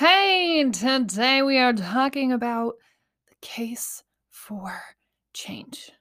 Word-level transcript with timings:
Hey, 0.00 0.64
today 0.70 1.42
we 1.42 1.58
are 1.58 1.74
talking 1.74 2.32
about 2.32 2.76
the 3.28 3.34
case 3.42 4.02
for 4.30 4.80
change. 5.34 5.92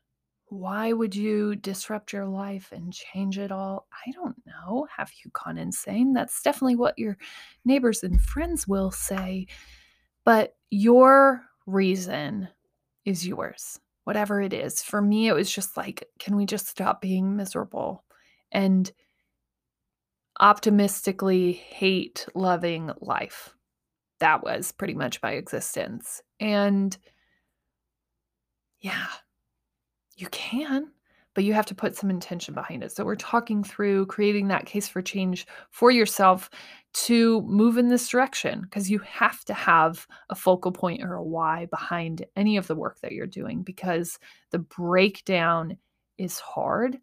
Why 0.46 0.94
would 0.94 1.14
you 1.14 1.58
disrupt 1.58 2.14
your 2.14 2.26
life 2.26 2.72
and 2.72 2.94
change 2.94 3.38
it 3.38 3.52
all? 3.52 3.90
I 4.08 4.12
don't 4.12 4.38
know. 4.46 4.88
Have 4.96 5.12
you 5.22 5.30
gone 5.34 5.58
insane? 5.58 6.14
That's 6.14 6.42
definitely 6.42 6.78
what 6.78 6.98
your 6.98 7.18
neighbors 7.66 8.02
and 8.02 8.22
friends 8.22 8.66
will 8.70 8.90
say. 8.90 9.48
But 10.24 10.56
your 10.70 11.44
reason 11.66 12.48
is 13.04 13.28
yours, 13.28 13.82
whatever 14.06 14.40
it 14.40 14.54
is. 14.54 14.82
For 14.82 15.02
me, 15.02 15.28
it 15.28 15.34
was 15.34 15.52
just 15.52 15.76
like, 15.76 16.08
can 16.20 16.38
we 16.38 16.46
just 16.46 16.70
stop 16.70 17.02
being 17.02 17.36
miserable 17.36 18.06
and 18.50 18.90
optimistically 20.40 21.52
hate 21.52 22.26
loving 22.34 22.92
life? 23.02 23.54
That 24.20 24.44
was 24.44 24.72
pretty 24.72 24.94
much 24.94 25.22
my 25.22 25.32
existence. 25.32 26.22
And 26.40 26.98
yeah, 28.80 29.08
you 30.16 30.28
can, 30.30 30.90
but 31.34 31.44
you 31.44 31.54
have 31.54 31.66
to 31.68 31.76
put 31.76 31.96
some 31.96 32.10
intention 32.10 32.54
behind 32.54 32.84
it. 32.84 32.92
So 32.92 33.06
we're 33.06 33.16
talking 33.16 33.64
through 33.64 34.06
creating 34.08 34.48
that 34.50 34.66
case 34.66 34.88
for 34.88 35.02
change 35.02 35.48
for 35.72 35.92
yourself 35.92 36.50
to 36.92 37.42
move 37.44 37.78
in 37.78 37.88
this 37.88 38.08
direction 38.10 38.62
because 38.62 38.90
you 38.90 39.00
have 39.00 39.44
to 39.46 39.54
have 39.54 40.08
a 40.30 40.36
focal 40.36 40.72
point 40.72 41.04
or 41.04 41.16
a 41.16 41.24
why 41.24 41.66
behind 41.68 42.26
any 42.36 42.58
of 42.58 42.68
the 42.68 42.76
work 42.76 43.00
that 43.02 43.12
you're 43.12 43.28
doing 43.28 43.62
because 43.62 44.18
the 44.52 44.60
breakdown 44.60 45.78
is 46.18 46.40
hard 46.40 47.00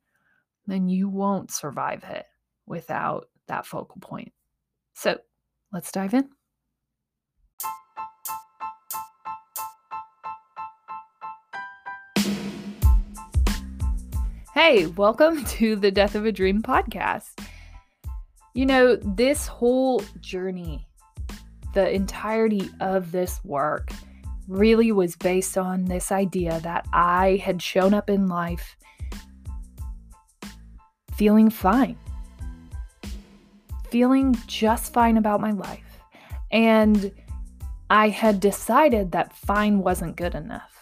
then 0.67 0.89
you 0.89 1.09
won't 1.09 1.51
survive 1.51 2.05
it 2.05 2.27
without 2.67 3.29
that 3.47 3.67
focal 3.67 4.01
point. 4.01 4.33
So 4.95 5.19
let's 5.73 5.93
dive 5.93 6.15
in. 6.15 6.29
Hey, 14.59 14.87
welcome 14.87 15.45
to 15.59 15.77
the 15.77 15.91
Death 15.91 16.15
of 16.15 16.25
a 16.25 16.33
Dream 16.33 16.63
podcast. 16.63 17.39
You 18.55 18.65
know, 18.65 18.97
this 18.97 19.47
whole 19.47 20.03
journey, 20.23 20.89
the 21.75 21.91
entirety 21.91 22.71
of 22.81 23.13
this 23.13 23.39
work, 23.45 23.91
really 24.49 24.93
was 24.93 25.15
based 25.15 25.59
on 25.59 25.85
this 25.85 26.11
idea 26.11 26.59
that 26.61 26.87
I 26.95 27.39
had 27.45 27.61
shown 27.61 27.93
up 27.93 28.09
in 28.09 28.29
life 28.29 28.79
feeling 31.19 31.51
fine, 31.51 31.99
feeling 33.91 34.35
just 34.47 34.91
fine 34.91 35.19
about 35.19 35.43
my 35.43 35.51
life. 35.51 36.01
And 36.51 37.13
I 37.91 38.09
had 38.09 38.41
decided 38.41 39.13
that 39.13 39.37
fine 39.37 39.81
wasn't 39.81 40.17
good 40.17 40.35
enough 40.35 40.76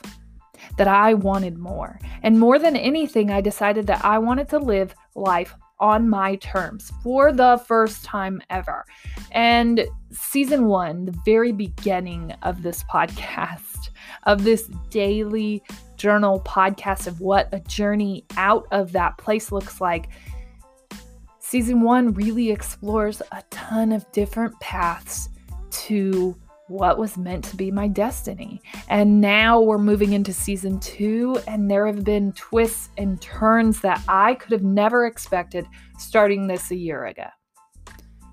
that 0.77 0.89
I 0.89 1.15
wanted 1.15 1.59
more. 1.59 1.99
And 2.23 2.39
more 2.39 2.59
than 2.59 2.77
anything, 2.77 3.31
I 3.31 3.41
decided 3.41 3.87
that 3.87 4.05
I 4.05 4.19
wanted 4.19 4.49
to 4.51 4.59
live 4.59 4.95
life 5.15 5.55
on 5.81 6.09
my 6.09 6.37
terms 6.37 6.93
for 7.03 7.33
the 7.33 7.63
first 7.67 8.05
time 8.05 8.41
ever. 8.51 8.85
And 9.33 9.87
season 10.11 10.67
one, 10.67 11.07
the 11.07 11.19
very 11.25 11.53
beginning 11.53 12.33
of 12.43 12.63
this 12.63 12.85
podcast, 12.85 13.91
of 14.25 14.45
this 14.45 14.69
daily 14.91 15.63
journal 15.97 16.41
podcast 16.41 17.07
of 17.07 17.21
what 17.21 17.49
a 17.53 17.61
journey 17.61 18.25
out 18.37 18.67
of 18.71 18.93
that 18.93 19.19
place 19.19 19.53
looks 19.53 19.81
like. 19.81 20.09
Season 21.41 21.83
one 21.83 22.15
really 22.15 22.51
explores 22.51 23.21
a 23.33 23.43
ton 23.51 23.93
of 23.93 24.11
different 24.13 24.59
paths 24.61 25.29
to 25.71 26.37
what 26.69 26.99
was 26.99 27.17
meant 27.17 27.45
to 27.45 27.57
be 27.57 27.71
my 27.71 27.89
destiny. 27.89 28.61
And 28.89 29.21
now 29.21 29.61
we're 29.61 29.79
moving 29.79 30.13
into 30.13 30.33
season 30.33 30.81
two, 30.81 31.39
and 31.47 31.71
there 31.71 31.87
have 31.87 32.05
been 32.05 32.33
twists 32.33 32.91
and 32.97 33.21
turns 33.21 33.81
that 33.81 34.03
I 34.09 34.35
could 34.35 34.53
have 34.53 34.63
never 34.63 35.07
expected 35.07 35.67
starting 35.99 36.47
this 36.47 36.71
a 36.71 36.77
year 36.77 37.07
ago. 37.07 37.27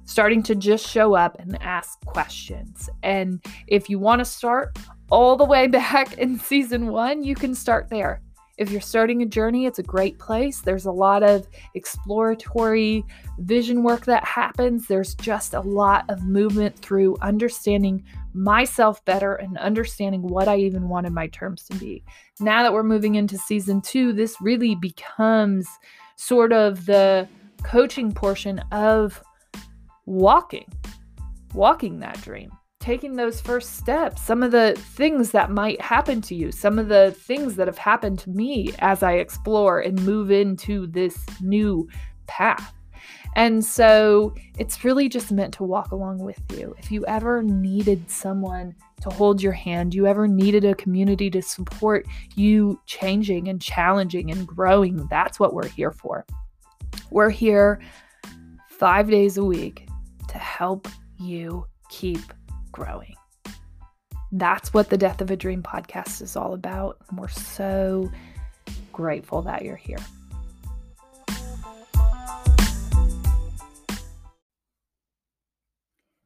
Starting 0.06 0.44
to 0.44 0.56
just 0.56 0.88
show 0.88 1.14
up 1.14 1.38
and 1.40 1.62
ask 1.62 2.00
questions. 2.06 2.90
And 3.03 3.44
if 3.68 3.90
you 3.90 4.00
want 4.00 4.19
to 4.19 4.25
start 4.25 4.78
all 5.09 5.36
the 5.36 5.46
way 5.46 5.68
back 5.68 6.18
in 6.18 6.40
season 6.40 6.88
one, 6.88 7.24
you 7.24 7.36
can 7.36 7.53
start 7.53 7.90
there. 7.90 8.22
If 8.57 8.72
you're 8.72 8.81
starting 8.81 9.22
a 9.22 9.25
journey, 9.25 9.66
it's 9.66 9.79
a 9.79 9.84
great 9.84 10.19
place. 10.19 10.62
There's 10.62 10.85
a 10.85 10.91
lot 10.91 11.23
of 11.23 11.47
exploratory 11.73 13.06
vision 13.39 13.84
work 13.84 14.06
that 14.06 14.23
happens. 14.23 14.88
There's 14.88 15.16
just 15.16 15.53
a 15.53 15.62
lot 15.62 16.06
of 16.09 16.23
movement 16.23 16.78
through 16.78 17.17
understanding 17.22 18.03
myself 18.34 19.03
better 19.06 19.35
and 19.35 19.57
understanding 19.57 20.22
what 20.22 20.47
I 20.47 20.57
even 20.57 20.89
wanted 20.89 21.13
my 21.13 21.28
terms 21.28 21.63
to 21.72 21.78
be. 21.78 22.03
Now 22.39 22.63
that 22.63 22.73
we're 22.73 22.84
moving 22.84 23.16
into 23.16 23.38
season 23.38 23.81
two, 23.81 24.13
this 24.13 24.35
really 24.41 24.75
becomes 24.75 25.68
sort 26.16 26.53
of 26.53 26.85
the 26.85 27.28
coaching 27.63 28.12
portion 28.12 28.59
of 28.72 29.22
walking, 30.06 30.68
walking 31.53 32.00
that 32.00 32.22
dream 32.22 32.51
taking 32.81 33.16
those 33.16 33.40
first 33.40 33.78
steps, 33.78 34.22
some 34.22 34.44
of 34.44 34.52
the 34.52 34.75
things 34.78 35.31
that 35.31 35.52
might 35.52 35.80
happen 35.80 36.19
to 36.22 36.36
you, 36.36 36.52
some 36.52 36.78
of 36.80 36.90
the 36.90 37.16
things 37.18 37.56
that 37.56 37.68
have 37.68 37.78
happened 37.78 38.19
to 38.19 38.30
me 38.30 38.74
as 38.80 39.03
I 39.03 39.14
explore 39.14 39.80
and 39.80 40.03
move 40.03 40.31
into 40.31 40.88
this 40.88 41.18
new 41.40 41.88
path. 42.28 42.74
And 43.36 43.64
so 43.64 44.36
it's 44.58 44.84
really 44.84 45.08
just 45.08 45.31
meant 45.31 45.53
to 45.56 45.64
walk 45.64 45.92
along 45.92 46.19
with 46.19 46.42
you. 46.58 46.75
If 46.78 46.92
you 46.92 47.06
ever 47.06 47.42
needed 47.42 48.09
someone 48.09 48.75
to 49.02 49.09
hold 49.09 49.42
your 49.42 49.53
hand, 49.53 49.94
you 49.94 50.06
ever 50.06 50.28
needed 50.28 50.66
a 50.66 50.75
community 50.75 51.30
to 51.30 51.42
support 51.42 52.06
you 52.36 52.80
changing 52.88 53.48
and 53.48 53.62
challenging 53.62 54.31
and 54.31 54.46
growing, 54.46 55.08
that's 55.08 55.40
what 55.40 55.53
we're 55.53 55.69
here 55.69 55.92
for. 55.92 56.25
We're 57.09 57.30
here 57.30 57.80
five 58.68 59.09
days 59.09 59.38
a 59.38 59.46
week 59.46 59.88
to 60.28 60.38
help 60.38 60.88
you 61.18 61.66
keep 61.90 62.22
growing. 62.72 63.16
That's 64.32 64.74
what 64.74 64.90
the 64.90 64.98
Death 64.98 65.22
of 65.22 65.30
a 65.30 65.36
Dream 65.36 65.62
podcast 65.62 66.22
is 66.22 66.36
all 66.36 66.54
about. 66.54 66.98
And 67.09 67.20
we're 67.20 67.28
so 67.28 68.09
grateful 68.94 69.42
that 69.42 69.64
you're 69.64 69.76
here. 69.76 69.98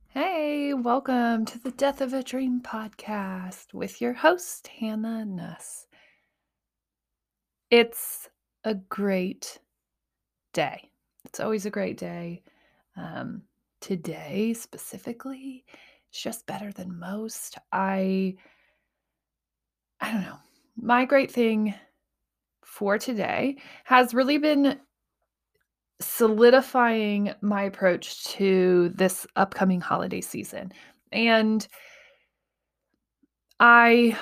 Hey, 0.09 0.73
welcome 0.73 1.45
to 1.45 1.59
the 1.59 1.71
Death 1.71 1.99
of 1.99 2.13
a 2.13 2.23
Dream 2.23 2.61
podcast 2.61 3.73
with 3.73 3.99
your 3.99 4.13
host, 4.13 4.67
Hannah 4.67 5.25
Nuss. 5.25 5.87
It's 7.71 8.29
a 8.63 8.75
great 8.75 9.59
day. 10.53 10.89
It's 11.25 11.39
always 11.39 11.65
a 11.65 11.71
great 11.71 11.97
day. 11.97 12.43
Um, 12.95 13.41
today, 13.81 14.53
specifically, 14.53 15.65
just 16.21 16.45
better 16.45 16.71
than 16.71 16.99
most. 16.99 17.57
I 17.71 18.35
I 20.01 20.11
don't 20.11 20.21
know. 20.21 20.37
My 20.75 21.05
great 21.05 21.31
thing 21.31 21.73
for 22.63 22.97
today 22.97 23.57
has 23.85 24.13
really 24.13 24.37
been 24.37 24.79
solidifying 26.01 27.33
my 27.41 27.63
approach 27.63 28.25
to 28.25 28.89
this 28.95 29.25
upcoming 29.35 29.79
holiday 29.79 30.21
season. 30.21 30.71
And 31.11 31.65
I 33.59 34.17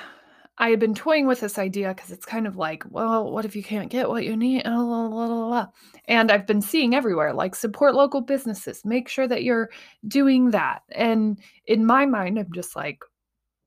I 0.57 0.69
had 0.69 0.79
been 0.79 0.93
toying 0.93 1.25
with 1.25 1.39
this 1.39 1.57
idea 1.57 1.89
because 1.89 2.11
it's 2.11 2.25
kind 2.25 2.45
of 2.45 2.57
like, 2.57 2.83
well, 2.87 3.31
what 3.31 3.43
if 3.43 3.55
you 3.55 3.63
can't 3.63 3.89
get 3.89 4.07
what 4.07 4.23
you 4.23 4.37
need? 4.37 4.61
And 4.65 6.31
I've 6.31 6.45
been 6.45 6.61
seeing 6.61 6.93
everywhere, 6.93 7.33
like 7.33 7.55
support 7.55 7.95
local 7.95 8.21
businesses, 8.21 8.85
make 8.85 9.09
sure 9.09 9.27
that 9.27 9.43
you're 9.43 9.71
doing 10.07 10.51
that. 10.51 10.83
And 10.91 11.39
in 11.65 11.85
my 11.85 12.05
mind, 12.05 12.37
I'm 12.37 12.51
just 12.53 12.75
like, 12.75 13.03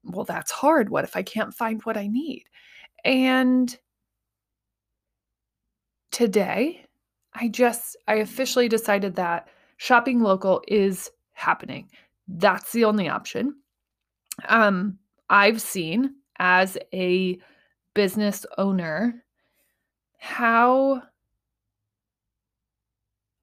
well, 0.04 0.24
that's 0.24 0.52
hard. 0.52 0.88
What 0.88 1.02
if 1.04 1.16
I 1.16 1.22
can't 1.22 1.52
find 1.52 1.82
what 1.82 1.96
I 1.96 2.06
need? 2.06 2.44
And 3.04 3.76
today, 6.12 6.86
I 7.34 7.48
just, 7.48 7.96
I 8.06 8.14
officially 8.16 8.68
decided 8.68 9.16
that 9.16 9.48
shopping 9.76 10.20
local 10.20 10.62
is 10.68 11.10
happening. 11.32 11.90
That's 12.28 12.70
the 12.70 12.84
only 12.84 13.08
option. 13.08 13.56
Um, 14.48 14.98
I've 15.28 15.60
seen 15.60 16.14
as 16.38 16.76
a 16.92 17.38
business 17.94 18.44
owner 18.58 19.24
how 20.18 21.02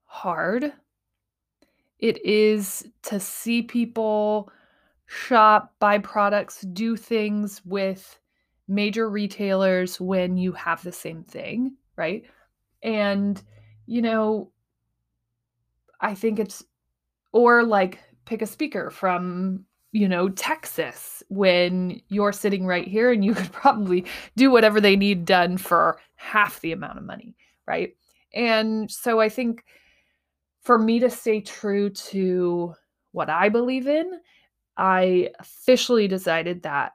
hard 0.04 0.72
it 1.98 2.24
is 2.24 2.86
to 3.02 3.18
see 3.18 3.62
people 3.62 4.50
shop, 5.06 5.74
buy 5.78 5.98
products, 5.98 6.62
do 6.72 6.96
things 6.96 7.62
with 7.64 8.18
major 8.68 9.08
retailers 9.08 10.00
when 10.00 10.36
you 10.36 10.52
have 10.52 10.82
the 10.82 10.92
same 10.92 11.22
thing, 11.24 11.76
right? 11.96 12.24
And, 12.82 13.42
you 13.86 14.02
know, 14.02 14.50
I 16.00 16.14
think 16.14 16.38
it's, 16.38 16.64
or 17.32 17.62
like 17.64 17.98
pick 18.24 18.42
a 18.42 18.46
speaker 18.46 18.90
from 18.90 19.64
you 19.94 20.08
know, 20.08 20.28
Texas 20.28 21.22
when 21.28 22.00
you're 22.08 22.32
sitting 22.32 22.66
right 22.66 22.86
here 22.86 23.12
and 23.12 23.24
you 23.24 23.32
could 23.32 23.52
probably 23.52 24.04
do 24.36 24.50
whatever 24.50 24.80
they 24.80 24.96
need 24.96 25.24
done 25.24 25.56
for 25.56 25.98
half 26.16 26.60
the 26.60 26.72
amount 26.72 26.98
of 26.98 27.04
money, 27.04 27.36
right? 27.66 27.96
And 28.34 28.90
so 28.90 29.20
I 29.20 29.28
think 29.28 29.64
for 30.62 30.78
me 30.78 30.98
to 30.98 31.08
stay 31.08 31.40
true 31.40 31.90
to 31.90 32.74
what 33.12 33.30
I 33.30 33.48
believe 33.48 33.86
in, 33.86 34.18
I 34.76 35.30
officially 35.38 36.08
decided 36.08 36.64
that 36.64 36.94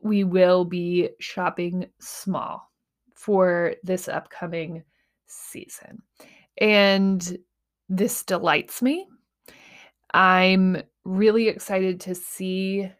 we 0.00 0.22
will 0.22 0.66
be 0.66 1.08
shopping 1.20 1.86
small 1.98 2.70
for 3.14 3.74
this 3.82 4.06
upcoming 4.06 4.84
season. 5.26 6.02
And 6.58 7.38
this 7.88 8.22
delights 8.22 8.82
me. 8.82 9.06
I'm 10.12 10.82
really 11.08 11.48
excited 11.48 12.00
to 12.02 12.14
see 12.14 12.90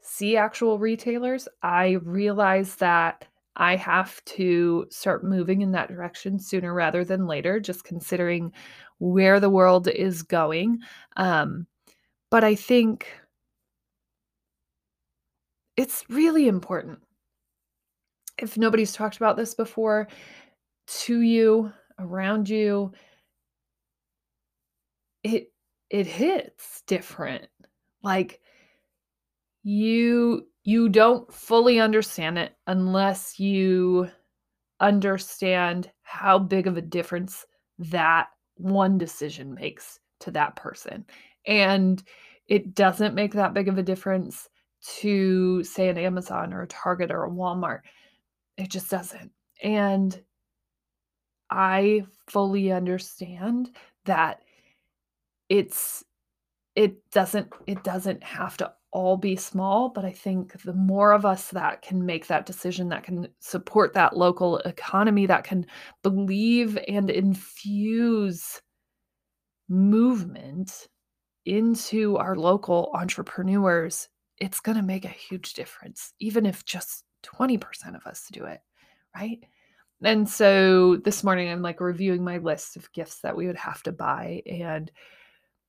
see 0.00 0.36
actual 0.36 0.78
retailers. 0.78 1.48
I 1.62 1.92
realize 2.02 2.74
that 2.76 3.24
I 3.56 3.76
have 3.76 4.24
to 4.24 4.86
start 4.90 5.24
moving 5.24 5.62
in 5.62 5.72
that 5.72 5.88
direction 5.88 6.38
sooner 6.38 6.74
rather 6.74 7.04
than 7.04 7.26
later, 7.26 7.60
just 7.60 7.84
considering 7.84 8.52
where 8.98 9.38
the 9.38 9.50
world 9.50 9.88
is 9.88 10.22
going. 10.22 10.80
Um, 11.16 11.66
but 12.30 12.42
I 12.44 12.54
think 12.56 13.06
it's 15.76 16.04
really 16.08 16.48
important. 16.48 16.98
If 18.38 18.58
nobody's 18.58 18.92
talked 18.92 19.16
about 19.16 19.36
this 19.36 19.54
before, 19.54 20.08
to 20.86 21.20
you, 21.20 21.72
around 21.98 22.48
you, 22.48 22.92
it 25.22 25.52
it 25.90 26.06
hits 26.06 26.82
different. 26.86 27.46
Like 28.02 28.40
you 29.62 30.46
you 30.64 30.88
don't 30.88 31.32
fully 31.32 31.80
understand 31.80 32.38
it 32.38 32.56
unless 32.66 33.38
you 33.40 34.08
understand 34.80 35.90
how 36.02 36.38
big 36.38 36.66
of 36.66 36.76
a 36.76 36.82
difference 36.82 37.46
that 37.78 38.28
one 38.56 38.98
decision 38.98 39.54
makes 39.54 39.98
to 40.20 40.30
that 40.30 40.54
person. 40.56 41.04
And 41.46 42.02
it 42.46 42.74
doesn't 42.74 43.14
make 43.14 43.32
that 43.32 43.54
big 43.54 43.68
of 43.68 43.78
a 43.78 43.82
difference 43.82 44.48
to 44.98 45.62
say 45.64 45.88
an 45.88 45.98
Amazon 45.98 46.52
or 46.52 46.62
a 46.62 46.68
Target 46.68 47.10
or 47.10 47.24
a 47.24 47.30
Walmart. 47.30 47.80
It 48.56 48.68
just 48.68 48.90
doesn't. 48.90 49.32
And 49.62 50.20
I 51.50 52.04
fully 52.28 52.72
understand 52.72 53.70
that 54.04 54.42
it's 55.48 56.04
it 56.74 56.96
doesn't 57.10 57.52
it 57.66 57.82
doesn't 57.84 58.22
have 58.22 58.56
to 58.58 58.72
all 58.92 59.16
be 59.16 59.36
small, 59.36 59.88
but 59.88 60.04
I 60.04 60.12
think 60.12 60.60
the 60.62 60.74
more 60.74 61.12
of 61.12 61.24
us 61.24 61.48
that 61.50 61.80
can 61.80 62.04
make 62.04 62.26
that 62.26 62.44
decision, 62.44 62.90
that 62.90 63.04
can 63.04 63.26
support 63.40 63.94
that 63.94 64.16
local 64.16 64.58
economy, 64.58 65.24
that 65.26 65.44
can 65.44 65.66
believe 66.02 66.78
and 66.86 67.08
infuse 67.08 68.60
movement 69.68 70.88
into 71.46 72.18
our 72.18 72.36
local 72.36 72.90
entrepreneurs, 72.94 74.08
it's 74.38 74.60
going 74.60 74.76
to 74.76 74.82
make 74.82 75.06
a 75.06 75.08
huge 75.08 75.54
difference, 75.54 76.12
even 76.20 76.44
if 76.44 76.64
just 76.64 77.04
20% 77.24 77.96
of 77.96 78.06
us 78.06 78.26
do 78.30 78.44
it, 78.44 78.60
right? 79.16 79.42
And 80.04 80.28
so 80.28 80.96
this 80.96 81.24
morning, 81.24 81.48
I'm 81.48 81.62
like 81.62 81.80
reviewing 81.80 82.24
my 82.24 82.38
list 82.38 82.76
of 82.76 82.92
gifts 82.92 83.20
that 83.20 83.36
we 83.36 83.46
would 83.46 83.56
have 83.56 83.82
to 83.84 83.92
buy. 83.92 84.42
And 84.46 84.90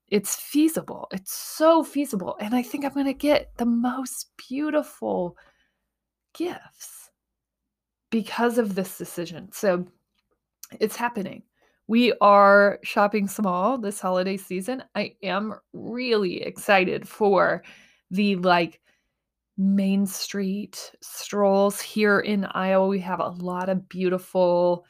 it's 0.09 0.35
feasible. 0.35 1.07
It's 1.11 1.33
so 1.33 1.83
feasible. 1.83 2.35
And 2.39 2.53
I 2.53 2.61
think 2.61 2.85
I'm 2.85 2.93
going 2.93 3.05
to 3.05 3.13
get 3.13 3.51
the 3.57 3.65
most 3.65 4.31
beautiful 4.49 5.37
gifts 6.33 7.09
because 8.09 8.57
of 8.57 8.75
this 8.75 8.97
decision. 8.97 9.51
So 9.51 9.87
it's 10.79 10.95
happening. 10.95 11.43
We 11.87 12.13
are 12.21 12.79
shopping 12.83 13.27
small 13.27 13.77
this 13.77 13.99
holiday 13.99 14.37
season. 14.37 14.83
I 14.95 15.15
am 15.23 15.55
really 15.73 16.41
excited 16.43 17.07
for 17.07 17.63
the 18.11 18.35
like 18.37 18.79
Main 19.57 20.05
Street 20.05 20.91
strolls 21.01 21.81
here 21.81 22.19
in 22.19 22.45
Iowa. 22.45 22.87
We 22.87 22.99
have 22.99 23.19
a 23.19 23.29
lot 23.29 23.69
of 23.69 23.89
beautiful 23.89 24.85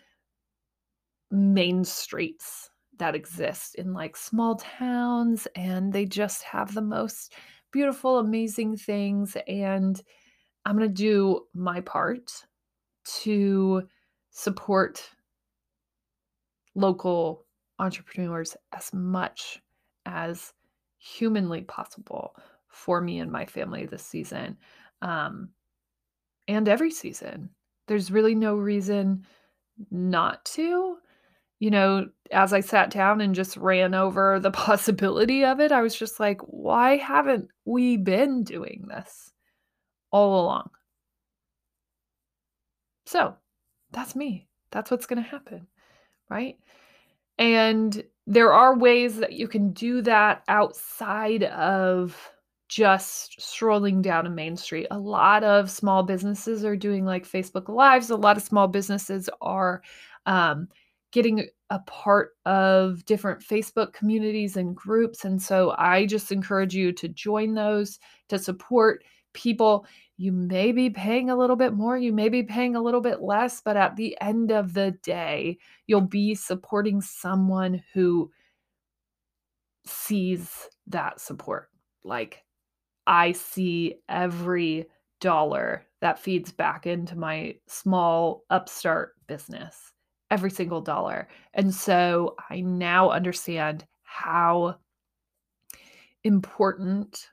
main 1.31 1.83
streets 1.83 2.69
that 3.03 3.15
exist 3.15 3.75
in 3.75 3.91
like 3.91 4.15
small 4.15 4.55
towns, 4.55 5.45
and 5.57 5.91
they 5.91 6.05
just 6.05 6.41
have 6.43 6.73
the 6.73 6.81
most 6.81 7.33
beautiful, 7.73 8.17
amazing 8.17 8.77
things. 8.77 9.35
And 9.45 10.01
I'm 10.63 10.77
going 10.77 10.87
to 10.87 10.93
do 10.93 11.41
my 11.53 11.81
part 11.81 12.31
to 13.23 13.83
support 14.31 15.03
local 16.75 17.45
entrepreneurs 17.77 18.55
as 18.71 18.93
much 18.93 19.61
as 20.05 20.53
humanly 20.97 21.63
possible 21.63 22.37
for 22.69 23.01
me 23.01 23.19
and 23.19 23.29
my 23.29 23.45
family 23.45 23.85
this 23.85 24.05
season 24.05 24.55
um, 25.01 25.49
and 26.47 26.69
every 26.69 26.89
season. 26.89 27.49
There's 27.89 28.11
really 28.11 28.33
no 28.33 28.55
reason 28.55 29.25
not 29.91 30.45
to. 30.45 30.99
You 31.63 31.71
know, 31.71 32.09
as 32.29 32.51
I 32.51 32.59
sat 32.59 32.89
down 32.89 33.21
and 33.21 33.33
just 33.33 33.55
ran 33.55 33.93
over 33.93 34.37
the 34.37 34.51
possibility 34.67 35.45
of 35.45 35.61
it, 35.61 35.71
I 35.71 35.81
was 35.81 35.95
just 35.95 36.19
like, 36.19 36.41
why 36.41 36.97
haven't 36.97 37.47
we 37.63 37.95
been 37.95 38.43
doing 38.43 38.83
this 38.89 39.31
all 40.11 40.43
along? 40.43 40.71
So 43.05 43.37
that's 43.91 44.13
me. 44.13 44.49
That's 44.71 44.91
what's 44.91 45.05
going 45.05 45.23
to 45.23 45.29
happen. 45.29 45.67
Right. 46.29 46.57
And 47.37 48.03
there 48.27 48.51
are 48.51 48.77
ways 48.77 49.15
that 49.15 49.31
you 49.31 49.47
can 49.47 49.71
do 49.71 50.01
that 50.01 50.43
outside 50.49 51.43
of 51.43 52.29
just 52.67 53.41
strolling 53.41 54.01
down 54.01 54.27
a 54.27 54.29
main 54.29 54.57
street. 54.57 54.87
A 54.91 54.99
lot 54.99 55.45
of 55.45 55.71
small 55.71 56.03
businesses 56.03 56.65
are 56.65 56.75
doing 56.75 57.05
like 57.05 57.25
Facebook 57.25 57.69
Lives. 57.69 58.09
A 58.09 58.17
lot 58.17 58.35
of 58.35 58.43
small 58.43 58.67
businesses 58.67 59.29
are 59.39 59.81
um, 60.25 60.67
getting 61.13 61.47
a 61.69 61.79
part 61.79 62.31
of 62.45 63.05
different 63.05 63.39
Facebook 63.39 63.93
communities 63.93 64.57
and 64.57 64.75
groups. 64.75 65.23
And 65.23 65.41
so 65.41 65.73
I 65.77 66.05
just 66.05 66.31
encourage 66.31 66.75
you 66.75 66.91
to 66.93 67.07
join 67.07 67.53
those 67.53 67.99
to 68.29 68.37
support 68.37 69.03
people. 69.33 69.85
You 70.17 70.31
may 70.31 70.71
be 70.71 70.89
paying 70.89 71.29
a 71.29 71.35
little 71.35 71.55
bit 71.55 71.73
more, 71.73 71.97
you 71.97 72.11
may 72.11 72.29
be 72.29 72.43
paying 72.43 72.75
a 72.75 72.81
little 72.81 72.99
bit 72.99 73.21
less, 73.21 73.61
but 73.61 73.77
at 73.77 73.95
the 73.95 74.17
end 74.21 74.51
of 74.51 74.73
the 74.73 74.91
day, 75.03 75.57
you'll 75.87 76.01
be 76.01 76.35
supporting 76.35 76.99
someone 76.99 77.81
who 77.93 78.31
sees 79.85 80.67
that 80.87 81.21
support. 81.21 81.69
Like 82.03 82.43
I 83.05 83.33
see 83.33 83.95
every 84.09 84.87
dollar 85.21 85.85
that 86.01 86.19
feeds 86.19 86.51
back 86.51 86.87
into 86.87 87.15
my 87.15 87.55
small 87.67 88.43
upstart 88.49 89.13
business, 89.27 89.92
every 90.31 90.51
single 90.51 90.81
dollar. 90.81 91.27
And 91.53 91.73
so 91.73 92.35
I 92.49 92.61
now 92.61 93.11
understand 93.11 93.85
how 94.03 94.77
important 96.23 97.29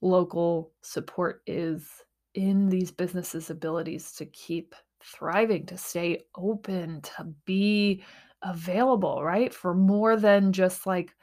local 0.00 0.72
support 0.82 1.42
is 1.46 1.88
in 2.34 2.68
these 2.68 2.90
businesses' 2.90 3.50
abilities 3.50 4.12
to 4.12 4.26
keep 4.26 4.74
thriving, 5.02 5.66
to 5.66 5.76
stay 5.76 6.24
open, 6.36 7.00
to 7.02 7.24
be 7.44 8.02
available, 8.42 9.22
right? 9.22 9.52
For 9.52 9.74
more 9.74 10.16
than 10.16 10.52
just 10.52 10.86
like 10.86 11.14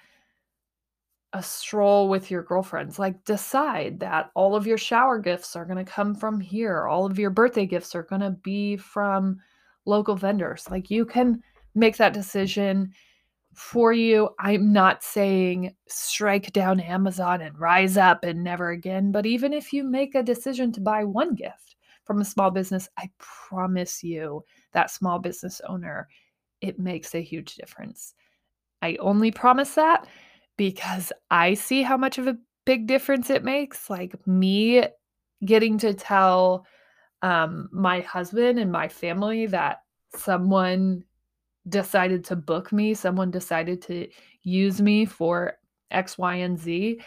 a 1.33 1.41
stroll 1.41 2.09
with 2.09 2.29
your 2.29 2.43
girlfriends. 2.43 2.99
Like, 2.99 3.23
decide 3.23 3.99
that 4.01 4.31
all 4.35 4.55
of 4.55 4.67
your 4.67 4.77
shower 4.77 5.17
gifts 5.19 5.55
are 5.55 5.65
going 5.65 5.83
to 5.83 5.89
come 5.89 6.13
from 6.13 6.39
here, 6.39 6.87
all 6.87 7.05
of 7.05 7.17
your 7.17 7.29
birthday 7.29 7.65
gifts 7.65 7.95
are 7.95 8.03
going 8.03 8.21
to 8.21 8.31
be 8.31 8.77
from 8.77 9.39
local 9.85 10.15
vendors. 10.15 10.67
Like, 10.69 10.89
you 10.89 11.05
can 11.05 11.41
make 11.75 11.97
that 11.97 12.13
decision 12.13 12.91
for 13.53 13.91
you. 13.93 14.29
I'm 14.39 14.71
not 14.71 15.03
saying 15.03 15.75
strike 15.87 16.53
down 16.53 16.79
Amazon 16.79 17.41
and 17.41 17.59
rise 17.59 17.97
up 17.97 18.23
and 18.23 18.43
never 18.43 18.69
again, 18.69 19.11
but 19.11 19.25
even 19.25 19.53
if 19.53 19.73
you 19.73 19.83
make 19.83 20.15
a 20.15 20.23
decision 20.23 20.71
to 20.73 20.81
buy 20.81 21.03
one 21.03 21.35
gift 21.35 21.75
from 22.05 22.21
a 22.21 22.25
small 22.25 22.51
business, 22.51 22.89
I 22.97 23.09
promise 23.17 24.03
you 24.03 24.43
that 24.71 24.91
small 24.91 25.19
business 25.19 25.61
owner, 25.67 26.07
it 26.61 26.79
makes 26.79 27.13
a 27.13 27.21
huge 27.21 27.55
difference. 27.55 28.13
I 28.81 28.95
only 28.99 29.31
promise 29.31 29.75
that 29.75 30.07
because 30.57 31.11
I 31.29 31.53
see 31.53 31.81
how 31.81 31.97
much 31.97 32.17
of 32.17 32.27
a 32.27 32.37
big 32.65 32.87
difference 32.87 33.29
it 33.29 33.43
makes. 33.43 33.89
Like 33.89 34.15
me 34.27 34.83
getting 35.45 35.77
to 35.79 35.93
tell 35.93 36.65
um, 37.21 37.69
my 37.71 38.01
husband 38.01 38.59
and 38.59 38.71
my 38.71 38.87
family 38.87 39.45
that 39.47 39.83
someone 40.15 41.03
decided 41.69 42.23
to 42.25 42.35
book 42.35 42.71
me, 42.71 42.93
someone 42.93 43.31
decided 43.31 43.81
to 43.83 44.07
use 44.43 44.81
me 44.81 45.05
for 45.05 45.53
X, 45.91 46.17
Y, 46.17 46.35
and 46.35 46.59
Z. 46.59 47.01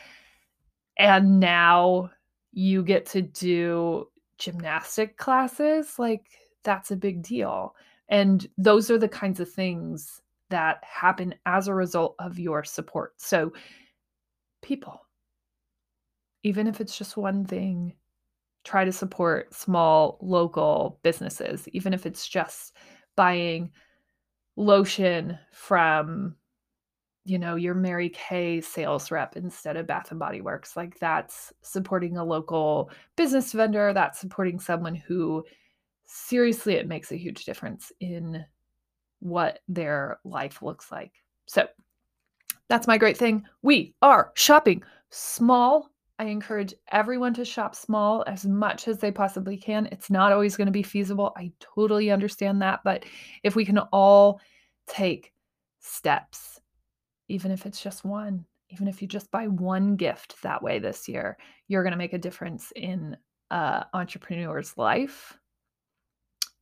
and 0.99 1.40
now 1.40 2.11
you 2.52 2.83
get 2.83 3.04
to 3.06 3.23
do 3.23 4.09
gymnastic 4.38 5.16
classes. 5.16 5.99
Like, 5.99 6.26
that's 6.62 6.90
a 6.90 6.97
big 6.97 7.23
deal. 7.23 7.75
And 8.09 8.47
those 8.59 8.90
are 8.90 8.99
the 8.99 9.09
kinds 9.09 9.40
of 9.40 9.50
things 9.50 10.21
that 10.50 10.83
happen 10.85 11.35
as 11.47 11.68
a 11.68 11.75
result 11.75 12.14
of 12.18 12.38
your 12.38 12.62
support. 12.62 13.14
So, 13.16 13.52
people, 14.62 15.00
even 16.42 16.66
if 16.66 16.80
it's 16.80 16.97
just 16.97 17.16
one 17.16 17.44
thing, 17.44 17.94
try 18.64 18.85
to 18.85 18.92
support 18.92 19.54
small 19.54 20.18
local 20.21 20.99
businesses, 21.02 21.68
even 21.68 21.92
if 21.92 22.06
it's 22.06 22.26
just 22.26 22.75
buying 23.16 23.71
lotion 24.56 25.38
from 25.52 26.35
you 27.26 27.38
know 27.38 27.56
your 27.56 27.75
mary 27.75 28.11
kay 28.11 28.61
sales 28.61 29.11
rep 29.11 29.37
instead 29.37 29.76
of 29.76 29.87
bath 29.87 30.11
and 30.11 30.21
body 30.21 30.40
works. 30.40 30.76
Like 30.76 30.99
that's 30.99 31.52
supporting 31.62 32.16
a 32.16 32.25
local 32.25 32.90
business 33.16 33.52
vendor 33.52 33.92
that's 33.92 34.21
supporting 34.21 34.59
someone 34.59 34.94
who 34.94 35.44
seriously 36.06 36.75
it 36.75 36.88
makes 36.88 37.12
a 37.12 37.16
huge 37.16 37.44
difference 37.44 37.92
in 38.00 38.44
what 39.21 39.61
their 39.68 40.18
life 40.25 40.62
looks 40.62 40.92
like. 40.92 41.12
So 41.47 41.66
that's 42.68 42.87
my 42.87 42.99
great 42.99 43.16
thing. 43.16 43.44
We 43.62 43.94
are 44.02 44.33
shopping 44.35 44.83
small 45.11 45.90
I 46.18 46.26
encourage 46.26 46.75
everyone 46.92 47.35
to 47.35 47.44
shop 47.44 47.75
small 47.75 48.23
as 48.26 48.44
much 48.47 48.87
as 48.87 48.99
they 48.99 49.11
possibly 49.11 49.56
can. 49.56 49.87
It's 49.90 50.11
not 50.11 50.33
always 50.33 50.56
going 50.56 50.66
to 50.66 50.73
be 50.73 50.83
feasible. 50.83 51.33
I 51.37 51.52
totally 51.59 52.11
understand 52.11 52.62
that. 52.62 52.80
But 52.85 53.04
if 53.42 53.56
we 53.56 53.64
can 53.64 53.78
all 53.78 54.40
take 54.87 55.33
steps, 55.80 56.61
even 57.28 57.50
if 57.50 57.66
it's 57.66 57.83
just 57.83 58.04
one, 58.04 58.44
even 58.71 58.87
if 58.87 59.02
you 59.02 59.09
just 59.09 59.30
buy 59.30 59.49
one 59.49 59.97
gift 59.97 60.40
that 60.42 60.62
way 60.62 60.78
this 60.78 61.09
year, 61.09 61.37
you're 61.66 61.83
going 61.83 61.92
to 61.92 61.99
make 61.99 62.12
a 62.12 62.18
difference 62.18 62.73
in 62.76 63.16
uh, 63.50 63.85
entrepreneur's 63.92 64.76
life. 64.76 65.37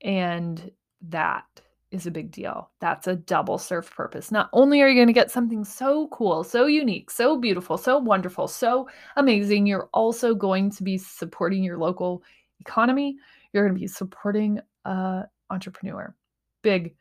And 0.02 0.70
that 1.08 1.44
is 1.92 2.06
a 2.06 2.10
big 2.10 2.30
deal. 2.30 2.70
That's 2.80 3.06
a 3.06 3.16
double 3.16 3.58
serve 3.58 3.88
purpose. 3.90 4.32
Not 4.32 4.48
only 4.52 4.80
are 4.80 4.88
you 4.88 4.94
going 4.94 5.06
to 5.06 5.12
get 5.12 5.30
something 5.30 5.64
so 5.64 6.08
cool, 6.08 6.42
so 6.42 6.66
unique, 6.66 7.10
so 7.10 7.36
beautiful, 7.36 7.76
so 7.76 7.98
wonderful, 7.98 8.48
so 8.48 8.88
amazing, 9.16 9.66
you're 9.66 9.88
also 9.92 10.34
going 10.34 10.70
to 10.70 10.82
be 10.82 10.96
supporting 10.98 11.62
your 11.62 11.78
local 11.78 12.22
economy. 12.60 13.16
You're 13.52 13.64
going 13.64 13.74
to 13.74 13.80
be 13.80 13.86
supporting 13.86 14.58
a 14.84 15.24
entrepreneur. 15.50 16.14
Big 16.62 16.94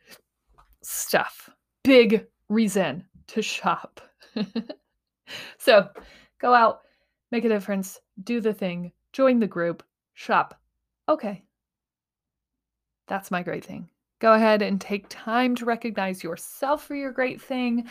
stuff. 0.83 1.49
Big 1.83 2.27
reason 2.49 3.05
to 3.27 3.41
shop. 3.41 4.01
so, 5.57 5.87
go 6.39 6.53
out, 6.53 6.81
make 7.31 7.45
a 7.45 7.49
difference, 7.49 7.99
do 8.23 8.41
the 8.41 8.53
thing, 8.53 8.91
join 9.13 9.39
the 9.39 9.47
group, 9.47 9.83
shop. 10.13 10.59
Okay. 11.07 11.43
That's 13.07 13.31
my 13.31 13.43
great 13.43 13.65
thing. 13.65 13.90
Go 14.21 14.33
ahead 14.33 14.61
and 14.61 14.79
take 14.79 15.07
time 15.09 15.55
to 15.55 15.65
recognize 15.65 16.23
yourself 16.23 16.85
for 16.85 16.93
your 16.93 17.11
great 17.11 17.41
thing. 17.41 17.87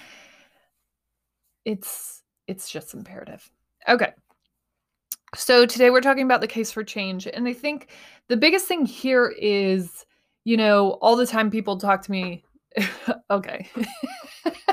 It's 1.65 2.23
it's 2.47 2.71
just 2.71 2.95
imperative. 2.95 3.51
Okay. 3.89 4.13
So 5.35 5.67
today 5.67 5.91
we're 5.91 6.01
talking 6.01 6.25
about 6.25 6.41
the 6.41 6.47
case 6.47 6.71
for 6.71 6.85
change 6.85 7.27
and 7.27 7.49
I 7.49 7.53
think 7.53 7.89
the 8.29 8.37
biggest 8.37 8.67
thing 8.67 8.87
here 8.87 9.35
is 9.39 10.07
you 10.45 10.57
know, 10.57 10.93
all 11.03 11.17
the 11.17 11.27
time 11.27 11.51
people 11.51 11.77
talk 11.77 12.01
to 12.03 12.13
me 12.13 12.45
okay. 13.31 13.69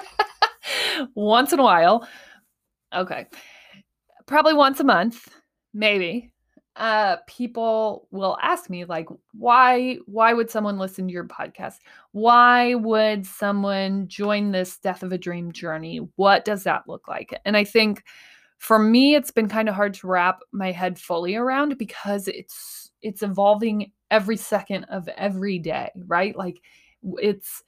once 1.16 1.54
in 1.54 1.60
a 1.60 1.64
while. 1.64 2.08
Okay. 2.94 3.26
Probably 4.28 4.54
once 4.54 4.80
a 4.80 4.84
month, 4.84 5.28
maybe 5.74 6.32
uh 6.78 7.18
people 7.28 8.08
will 8.12 8.38
ask 8.42 8.70
me 8.70 8.86
like 8.86 9.08
why 9.34 9.98
why 10.06 10.34
would 10.34 10.50
someone 10.50 10.78
listen 10.78 11.08
to 11.08 11.14
your 11.14 11.26
podcast? 11.26 11.76
Why 12.12 12.76
would 12.76 13.26
someone 13.26 14.08
join 14.08 14.52
this 14.52 14.78
death 14.78 15.04
of 15.04 15.12
a 15.12 15.18
dream 15.18 15.52
journey? 15.52 16.08
What 16.16 16.46
does 16.46 16.64
that 16.64 16.84
look 16.88 17.08
like? 17.08 17.40
And 17.46 17.58
i 17.58 17.64
think 17.64 18.04
for 18.60 18.80
me 18.80 19.16
it's 19.16 19.32
been 19.32 19.50
kind 19.50 19.70
of 19.70 19.76
hard 19.76 19.94
to 19.96 20.08
wrap 20.08 20.40
my 20.52 20.72
head 20.72 21.00
fully 21.00 21.36
around 21.36 21.78
because 21.78 22.28
it's 22.28 22.92
it's 23.02 23.24
evolving 23.24 23.92
every 24.10 24.38
second 24.38 24.84
of 24.86 25.08
every 25.10 25.60
day 25.60 25.92
right? 26.08 26.36
Like 26.36 26.62
it's 27.04 27.64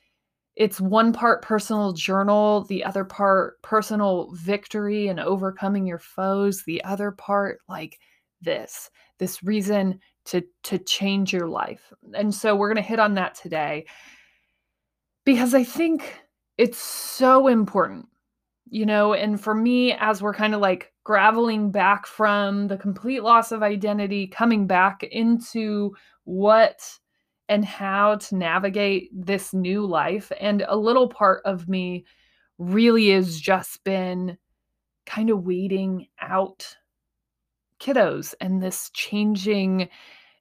it's 0.55 0.81
one 0.81 1.13
part 1.13 1.41
personal 1.41 1.93
journal 1.93 2.65
the 2.65 2.83
other 2.83 3.05
part 3.05 3.61
personal 3.61 4.31
victory 4.33 5.07
and 5.07 5.19
overcoming 5.19 5.85
your 5.85 5.99
foes 5.99 6.63
the 6.63 6.83
other 6.83 7.11
part 7.11 7.59
like 7.69 7.99
this 8.41 8.89
this 9.17 9.43
reason 9.43 9.99
to 10.25 10.43
to 10.63 10.77
change 10.77 11.33
your 11.33 11.47
life. 11.47 11.91
And 12.13 12.33
so 12.33 12.55
we're 12.55 12.69
going 12.73 12.83
to 12.83 12.89
hit 12.89 12.99
on 12.99 13.15
that 13.15 13.35
today 13.35 13.85
because 15.29 15.53
i 15.53 15.63
think 15.63 16.23
it's 16.57 16.79
so 16.79 17.47
important 17.47 18.07
you 18.69 18.83
know 18.83 19.13
and 19.13 19.39
for 19.39 19.53
me 19.53 19.93
as 19.93 20.23
we're 20.23 20.33
kind 20.33 20.55
of 20.55 20.59
like 20.59 20.91
graveling 21.03 21.71
back 21.71 22.07
from 22.07 22.67
the 22.67 22.77
complete 22.77 23.21
loss 23.21 23.51
of 23.51 23.61
identity 23.61 24.25
coming 24.25 24.65
back 24.65 25.03
into 25.03 25.95
what 26.23 26.81
and 27.47 27.63
how 27.63 28.15
to 28.15 28.35
navigate 28.35 29.09
this 29.13 29.53
new 29.53 29.85
life 29.85 30.31
and 30.39 30.63
a 30.67 30.75
little 30.75 31.07
part 31.07 31.41
of 31.45 31.69
me 31.69 32.03
really 32.57 33.09
has 33.09 33.39
just 33.39 33.83
been 33.83 34.35
kind 35.05 35.29
of 35.29 35.45
waiting 35.45 36.07
out 36.21 36.75
kiddos 37.79 38.33
and 38.41 38.61
this 38.61 38.89
changing 38.91 39.89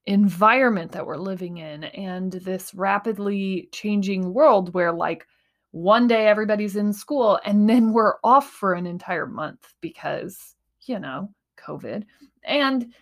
environment 0.06 0.92
that 0.92 1.06
we're 1.06 1.16
living 1.16 1.58
in 1.58 1.84
and 1.84 2.32
this 2.32 2.74
rapidly 2.74 3.68
changing 3.72 4.32
world 4.32 4.72
where 4.72 4.92
like 4.92 5.26
one 5.72 6.06
day 6.06 6.26
everybody's 6.26 6.76
in 6.76 6.92
school 6.92 7.38
and 7.44 7.68
then 7.68 7.92
we're 7.92 8.14
off 8.24 8.50
for 8.50 8.72
an 8.72 8.86
entire 8.86 9.26
month 9.26 9.74
because 9.80 10.54
you 10.86 10.98
know 10.98 11.28
covid. 11.58 12.04
And 12.44 12.92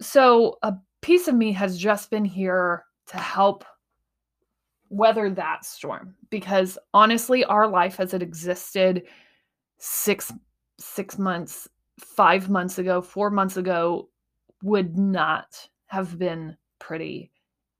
so 0.00 0.58
a 0.62 0.74
piece 1.02 1.28
of 1.28 1.34
me 1.34 1.52
has 1.52 1.78
just 1.78 2.10
been 2.10 2.24
here 2.24 2.84
to 3.06 3.16
help 3.16 3.64
weather 4.88 5.30
that 5.30 5.64
storm 5.64 6.14
because 6.30 6.78
honestly 6.92 7.44
our 7.44 7.68
life 7.68 8.00
as 8.00 8.14
it 8.14 8.22
existed 8.22 9.02
6 9.78 10.32
6 10.78 11.18
months 11.18 11.68
five 11.98 12.48
months 12.48 12.78
ago, 12.78 13.00
four 13.00 13.30
months 13.30 13.56
ago, 13.56 14.08
would 14.62 14.96
not 14.96 15.68
have 15.86 16.18
been 16.18 16.56
pretty 16.78 17.30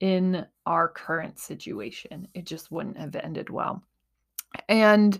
in 0.00 0.46
our 0.66 0.88
current 0.88 1.38
situation. 1.38 2.28
It 2.34 2.46
just 2.46 2.70
wouldn't 2.70 2.98
have 2.98 3.16
ended 3.16 3.50
well. 3.50 3.82
And 4.68 5.18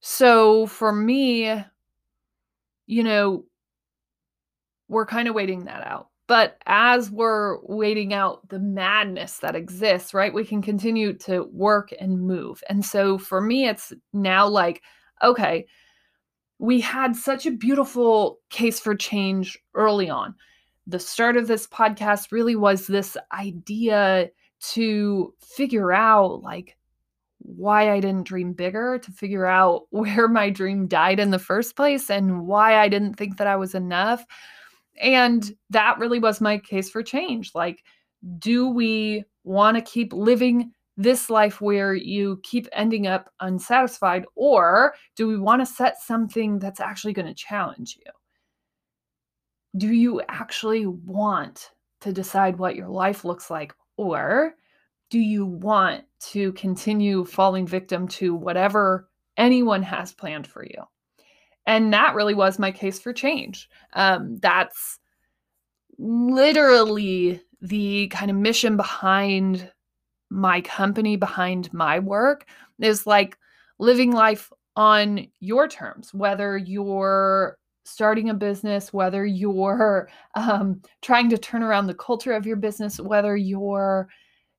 so 0.00 0.66
for 0.66 0.92
me, 0.92 1.64
you 2.86 3.02
know, 3.02 3.44
we're 4.88 5.06
kind 5.06 5.28
of 5.28 5.34
waiting 5.34 5.64
that 5.64 5.86
out. 5.86 6.08
But 6.28 6.56
as 6.66 7.10
we're 7.10 7.58
waiting 7.62 8.14
out 8.14 8.48
the 8.48 8.58
madness 8.58 9.38
that 9.38 9.56
exists, 9.56 10.14
right, 10.14 10.32
we 10.32 10.44
can 10.44 10.62
continue 10.62 11.12
to 11.18 11.44
work 11.52 11.92
and 12.00 12.20
move. 12.20 12.62
And 12.68 12.84
so 12.84 13.18
for 13.18 13.40
me, 13.40 13.66
it's 13.66 13.92
now 14.12 14.48
like, 14.48 14.82
okay, 15.22 15.66
we 16.58 16.80
had 16.80 17.16
such 17.16 17.46
a 17.46 17.50
beautiful 17.50 18.38
case 18.50 18.78
for 18.78 18.94
change 18.94 19.58
early 19.74 20.08
on. 20.08 20.34
The 20.86 20.98
start 20.98 21.36
of 21.36 21.46
this 21.46 21.66
podcast 21.66 22.32
really 22.32 22.56
was 22.56 22.86
this 22.86 23.16
idea 23.32 24.30
to 24.72 25.34
figure 25.40 25.92
out 25.92 26.42
like 26.42 26.76
why 27.38 27.92
I 27.92 28.00
didn't 28.00 28.26
dream 28.26 28.52
bigger, 28.52 28.98
to 28.98 29.10
figure 29.10 29.46
out 29.46 29.82
where 29.90 30.28
my 30.28 30.50
dream 30.50 30.86
died 30.86 31.20
in 31.20 31.30
the 31.30 31.38
first 31.38 31.76
place 31.76 32.10
and 32.10 32.46
why 32.46 32.78
I 32.78 32.88
didn't 32.88 33.14
think 33.14 33.38
that 33.38 33.46
I 33.46 33.56
was 33.56 33.74
enough. 33.74 34.24
And 35.00 35.52
that 35.70 35.98
really 35.98 36.18
was 36.18 36.40
my 36.40 36.58
case 36.58 36.90
for 36.90 37.02
change. 37.02 37.52
Like, 37.54 37.82
do 38.38 38.68
we 38.68 39.24
want 39.44 39.76
to 39.76 39.82
keep 39.82 40.12
living 40.12 40.72
this 40.96 41.30
life 41.30 41.60
where 41.60 41.94
you 41.94 42.40
keep 42.42 42.68
ending 42.72 43.06
up 43.06 43.30
unsatisfied? 43.40 44.24
Or 44.34 44.94
do 45.16 45.26
we 45.26 45.38
want 45.38 45.62
to 45.62 45.66
set 45.66 46.00
something 46.00 46.58
that's 46.58 46.80
actually 46.80 47.12
going 47.12 47.28
to 47.28 47.34
challenge 47.34 47.98
you? 47.98 48.12
Do 49.78 49.88
you 49.92 50.20
actually 50.28 50.86
want 50.86 51.70
to 52.02 52.12
decide 52.12 52.58
what 52.58 52.76
your 52.76 52.88
life 52.88 53.24
looks 53.24 53.50
like? 53.50 53.74
Or 53.96 54.54
do 55.10 55.18
you 55.18 55.46
want 55.46 56.04
to 56.30 56.52
continue 56.52 57.24
falling 57.24 57.66
victim 57.66 58.08
to 58.08 58.34
whatever 58.34 59.08
anyone 59.36 59.82
has 59.82 60.12
planned 60.12 60.46
for 60.46 60.64
you? 60.64 60.82
And 61.66 61.92
that 61.92 62.14
really 62.14 62.34
was 62.34 62.58
my 62.58 62.72
case 62.72 62.98
for 62.98 63.12
change. 63.12 63.68
Um, 63.92 64.38
that's 64.38 64.98
literally 65.98 67.40
the 67.60 68.08
kind 68.08 68.30
of 68.30 68.36
mission 68.36 68.76
behind 68.76 69.70
my 70.32 70.60
company 70.62 71.16
behind 71.16 71.72
my 71.72 71.98
work 71.98 72.46
is 72.80 73.06
like 73.06 73.36
living 73.78 74.12
life 74.12 74.50
on 74.76 75.26
your 75.40 75.68
terms, 75.68 76.14
whether 76.14 76.56
you're 76.56 77.58
starting 77.84 78.30
a 78.30 78.34
business, 78.34 78.92
whether 78.92 79.26
you're 79.26 80.08
um, 80.34 80.80
trying 81.02 81.28
to 81.28 81.36
turn 81.36 81.62
around 81.62 81.86
the 81.86 81.94
culture 81.94 82.32
of 82.32 82.46
your 82.46 82.56
business, 82.56 82.98
whether 82.98 83.36
you're 83.36 84.08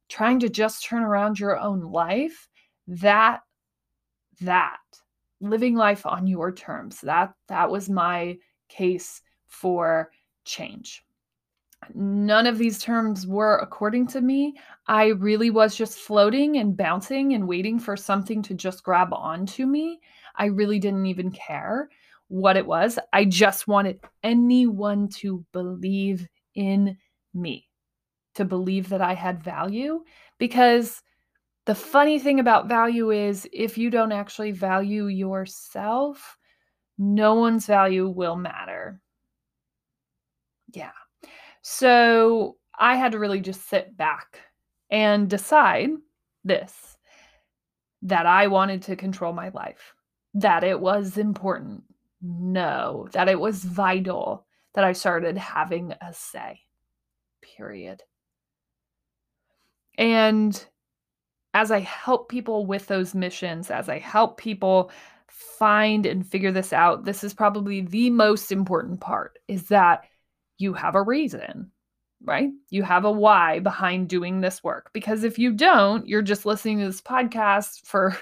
trying 0.09 0.39
to 0.39 0.49
just 0.49 0.85
turn 0.85 1.01
around 1.01 1.39
your 1.39 1.57
own 1.57 1.81
life, 1.81 2.47
that, 2.87 3.41
that, 4.41 4.77
living 5.41 5.75
life 5.75 6.05
on 6.05 6.27
your 6.27 6.51
terms, 6.51 7.01
that, 7.01 7.33
that 7.47 7.69
was 7.69 7.89
my 7.89 8.37
case 8.69 9.21
for 9.47 10.11
change. 10.45 11.02
None 11.93 12.47
of 12.47 12.57
these 12.57 12.79
terms 12.79 13.27
were 13.27 13.57
according 13.57 14.07
to 14.07 14.21
me. 14.21 14.55
I 14.87 15.07
really 15.07 15.49
was 15.49 15.75
just 15.75 15.99
floating 15.99 16.57
and 16.57 16.75
bouncing 16.75 17.33
and 17.33 17.47
waiting 17.47 17.79
for 17.79 17.95
something 17.95 18.41
to 18.43 18.53
just 18.53 18.83
grab 18.83 19.13
onto 19.13 19.65
me. 19.65 19.99
I 20.35 20.45
really 20.45 20.79
didn't 20.79 21.05
even 21.05 21.31
care 21.31 21.89
what 22.27 22.57
it 22.57 22.65
was. 22.65 22.97
I 23.11 23.25
just 23.25 23.67
wanted 23.67 23.99
anyone 24.23 25.07
to 25.09 25.45
believe 25.51 26.27
in 26.55 26.97
me, 27.33 27.67
to 28.35 28.45
believe 28.45 28.89
that 28.89 29.01
I 29.01 29.13
had 29.13 29.43
value. 29.43 30.03
Because 30.37 31.01
the 31.65 31.75
funny 31.75 32.19
thing 32.19 32.39
about 32.39 32.67
value 32.67 33.11
is 33.11 33.47
if 33.53 33.77
you 33.77 33.89
don't 33.89 34.11
actually 34.11 34.51
value 34.51 35.07
yourself, 35.07 36.37
no 36.97 37.35
one's 37.35 37.65
value 37.65 38.07
will 38.07 38.35
matter. 38.35 38.99
Yeah. 40.73 40.91
So 41.63 42.57
I 42.77 42.97
had 42.97 43.13
to 43.13 43.19
really 43.19 43.39
just 43.39 43.67
sit 43.67 43.95
back 43.97 44.39
and 44.91 45.29
decide 45.29 45.89
this 46.43 46.97
that 48.03 48.25
I 48.25 48.47
wanted 48.47 48.81
to 48.83 48.97
control 48.97 49.31
my 49.31 49.47
life, 49.49 49.95
that 50.33 50.65
it 50.65 50.79
was 50.79 51.17
important. 51.17 51.83
No, 52.21 53.07
that 53.13 53.29
it 53.29 53.39
was 53.39 53.63
vital 53.63 54.45
that 54.75 54.83
I 54.83 54.91
started 54.91 55.37
having 55.37 55.93
a 56.01 56.13
say. 56.13 56.59
Period. 57.41 58.01
And 59.97 60.65
as 61.53 61.71
I 61.71 61.79
help 61.79 62.29
people 62.29 62.65
with 62.65 62.87
those 62.87 63.15
missions, 63.15 63.71
as 63.71 63.87
I 63.87 63.99
help 63.99 64.37
people 64.37 64.91
find 65.27 66.05
and 66.05 66.27
figure 66.27 66.51
this 66.51 66.73
out, 66.73 67.05
this 67.05 67.23
is 67.23 67.33
probably 67.33 67.81
the 67.81 68.09
most 68.09 68.51
important 68.51 68.99
part 68.99 69.39
is 69.47 69.67
that 69.67 70.03
you 70.57 70.73
have 70.73 70.95
a 70.95 71.01
reason, 71.01 71.71
right? 72.23 72.49
You 72.69 72.83
have 72.83 73.05
a 73.05 73.11
why 73.11 73.59
behind 73.59 74.09
doing 74.09 74.41
this 74.41 74.63
work. 74.63 74.89
Because 74.93 75.23
if 75.23 75.37
you 75.37 75.53
don't, 75.53 76.07
you're 76.07 76.21
just 76.21 76.45
listening 76.45 76.79
to 76.79 76.85
this 76.85 77.01
podcast 77.01 77.85
for 77.85 78.17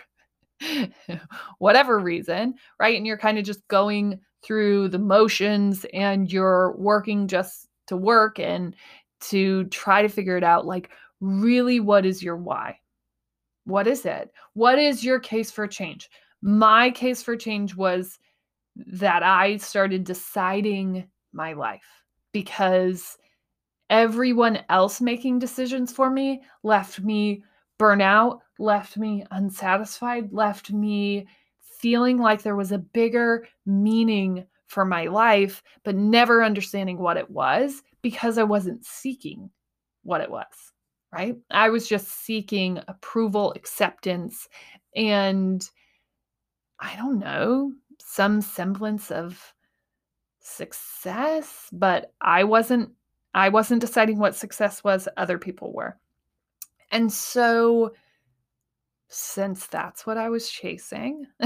whatever 1.60 2.00
reason, 2.00 2.56
right? 2.80 2.98
And 2.98 3.06
you're 3.06 3.18
kind 3.18 3.38
of 3.38 3.46
just 3.46 3.68
going 3.68 4.20
through 4.44 4.90
the 4.90 5.00
motions 5.00 5.86
and 5.94 6.32
you're 6.32 6.76
working 6.78 7.28
just 7.28 7.68
to 7.88 7.98
work 7.98 8.40
and 8.40 8.76
to 9.22 9.66
try 9.66 10.02
to 10.02 10.10
figure 10.10 10.38
it 10.38 10.44
out. 10.44 10.66
Like, 10.66 10.90
really, 11.20 11.80
what 11.80 12.06
is 12.06 12.24
your 12.24 12.38
why? 12.38 12.80
What 13.66 13.88
is 13.88 14.06
it? 14.06 14.32
What 14.54 14.80
is 14.80 15.04
your 15.04 15.20
case 15.20 15.52
for 15.52 15.68
change? 15.68 16.10
My 16.42 16.90
case 16.90 17.22
for 17.22 17.36
change 17.36 17.76
was 17.76 18.18
that 18.76 19.22
I 19.22 19.58
started 19.58 20.04
deciding 20.04 21.08
my 21.34 21.54
life 21.54 22.00
because 22.32 23.18
everyone 23.90 24.64
else 24.70 25.02
making 25.02 25.40
decisions 25.40 25.92
for 25.92 26.10
me 26.10 26.42
left 26.64 27.02
me 27.02 27.44
burnout, 27.80 28.40
left 28.60 28.98
me 28.98 29.26
unsatisfied, 29.32 30.32
left 30.32 30.72
me 30.72 31.28
feeling 31.80 32.18
like 32.18 32.42
there 32.44 32.56
was 32.56 32.72
a 32.72 32.78
bigger 32.78 33.48
meaning 33.66 34.46
for 34.68 34.86
my 34.86 35.06
life, 35.08 35.62
but 35.84 35.96
never 35.96 36.44
understanding 36.44 36.98
what 36.98 37.18
it 37.18 37.30
was 37.30 37.84
because 38.02 38.38
I 38.38 38.44
wasn't 38.44 38.86
seeking 38.86 39.50
what 40.03 40.22
it 40.22 40.32
was, 40.32 40.72
right? 41.12 41.36
I 41.50 41.70
was 41.70 41.88
just 41.88 42.08
seeking 42.08 42.79
approval, 42.88 43.51
acceptance, 43.53 44.48
and 44.96 45.68
I 46.79 46.96
don't 46.96 47.20
know, 47.20 47.74
some 48.00 48.42
semblance 48.42 49.12
of 49.12 49.53
success, 50.42 51.70
but 51.72 52.14
I 52.22 52.44
wasn't 52.44 52.92
I 53.34 53.48
wasn't 53.50 53.80
deciding 53.80 54.18
what 54.20 54.36
success 54.36 54.84
was, 54.84 55.08
other 55.16 55.38
people 55.38 55.72
were. 55.72 55.98
And 56.92 57.12
so 57.12 57.94
since 59.08 59.68
that's 59.68 60.06
what 60.06 60.18
I 60.18 60.30
was 60.30 60.50
chasing, 60.50 61.27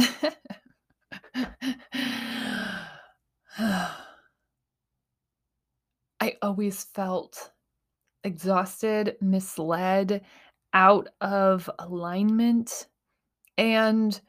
I 6.19 6.37
always 6.41 6.83
felt 6.83 7.51
exhausted, 8.23 9.15
misled, 9.21 10.21
out 10.73 11.07
of 11.21 11.69
alignment, 11.79 12.87
and 13.57 14.19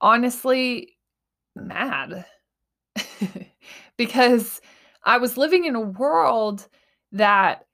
honestly, 0.00 0.96
mad. 1.56 2.26
because 3.96 4.60
I 5.04 5.18
was 5.18 5.36
living 5.36 5.64
in 5.64 5.74
a 5.74 5.80
world 5.80 6.68
that 7.12 7.66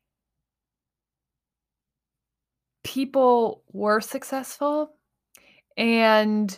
people 2.84 3.62
were 3.72 4.00
successful. 4.00 4.90
And 5.76 6.56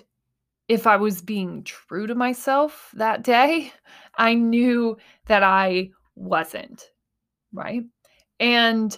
if 0.68 0.86
I 0.86 0.96
was 0.96 1.22
being 1.22 1.64
true 1.64 2.06
to 2.06 2.14
myself 2.14 2.90
that 2.94 3.22
day, 3.22 3.72
I 4.18 4.34
knew 4.34 4.96
that 5.26 5.42
I 5.42 5.90
wasn't, 6.16 6.90
right? 7.52 7.84
And 8.40 8.96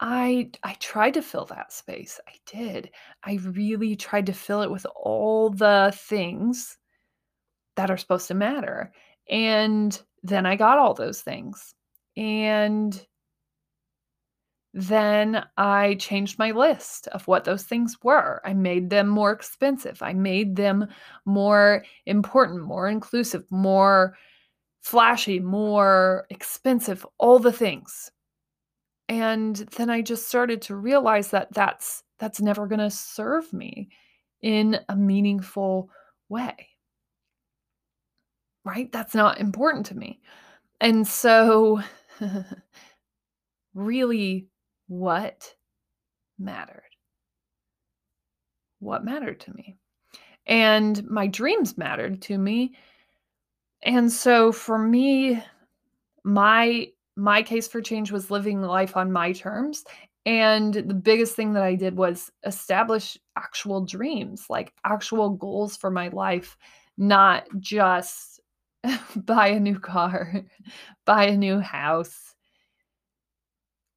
I 0.00 0.50
I 0.62 0.74
tried 0.74 1.14
to 1.14 1.22
fill 1.22 1.46
that 1.46 1.72
space. 1.72 2.20
I 2.28 2.32
did. 2.46 2.90
I 3.24 3.38
really 3.42 3.96
tried 3.96 4.26
to 4.26 4.32
fill 4.32 4.62
it 4.62 4.70
with 4.70 4.86
all 4.96 5.50
the 5.50 5.92
things 5.96 6.78
that 7.76 7.90
are 7.90 7.96
supposed 7.96 8.28
to 8.28 8.34
matter. 8.34 8.92
And 9.28 10.00
then 10.22 10.46
I 10.46 10.56
got 10.56 10.78
all 10.78 10.94
those 10.94 11.20
things. 11.20 11.74
And 12.16 13.06
then 14.74 15.44
I 15.56 15.94
changed 15.94 16.38
my 16.38 16.50
list 16.50 17.08
of 17.08 17.26
what 17.26 17.44
those 17.44 17.64
things 17.64 17.96
were. 18.02 18.40
I 18.44 18.54
made 18.54 18.90
them 18.90 19.08
more 19.08 19.32
expensive. 19.32 20.02
I 20.02 20.12
made 20.12 20.56
them 20.56 20.88
more 21.24 21.84
important, 22.06 22.62
more 22.62 22.88
inclusive, 22.88 23.44
more 23.50 24.16
flashy, 24.82 25.40
more 25.40 26.26
expensive, 26.30 27.06
all 27.18 27.38
the 27.38 27.52
things. 27.52 28.10
And 29.08 29.56
then 29.76 29.88
I 29.90 30.02
just 30.02 30.28
started 30.28 30.60
to 30.62 30.76
realize 30.76 31.30
that 31.30 31.52
that's 31.52 32.02
that's 32.18 32.40
never 32.40 32.66
going 32.66 32.80
to 32.80 32.90
serve 32.90 33.52
me 33.52 33.88
in 34.42 34.78
a 34.88 34.96
meaningful 34.96 35.88
way 36.28 36.68
right? 38.68 38.92
That's 38.92 39.14
not 39.14 39.40
important 39.40 39.86
to 39.86 39.96
me. 39.96 40.20
And 40.80 41.08
so, 41.08 41.80
really, 43.74 44.48
what 44.88 45.54
mattered? 46.38 46.82
What 48.80 49.04
mattered 49.04 49.40
to 49.40 49.54
me? 49.54 49.76
And 50.46 51.02
my 51.08 51.26
dreams 51.26 51.78
mattered 51.78 52.20
to 52.22 52.36
me. 52.36 52.74
And 53.82 54.12
so 54.12 54.52
for 54.52 54.78
me, 54.78 55.42
my 56.24 56.88
my 57.16 57.42
case 57.42 57.66
for 57.66 57.80
change 57.80 58.12
was 58.12 58.30
living 58.30 58.62
life 58.62 58.96
on 58.96 59.10
my 59.10 59.32
terms 59.32 59.84
and 60.28 60.74
the 60.74 60.94
biggest 60.94 61.34
thing 61.34 61.54
that 61.54 61.62
I 61.62 61.74
did 61.74 61.96
was 61.96 62.30
establish 62.44 63.16
actual 63.36 63.86
dreams, 63.86 64.44
like 64.50 64.74
actual 64.84 65.30
goals 65.30 65.74
for 65.74 65.90
my 65.90 66.08
life, 66.08 66.54
not 66.98 67.46
just 67.58 68.37
buy 69.16 69.48
a 69.48 69.60
new 69.60 69.78
car, 69.78 70.42
buy 71.04 71.24
a 71.24 71.36
new 71.36 71.60
house, 71.60 72.34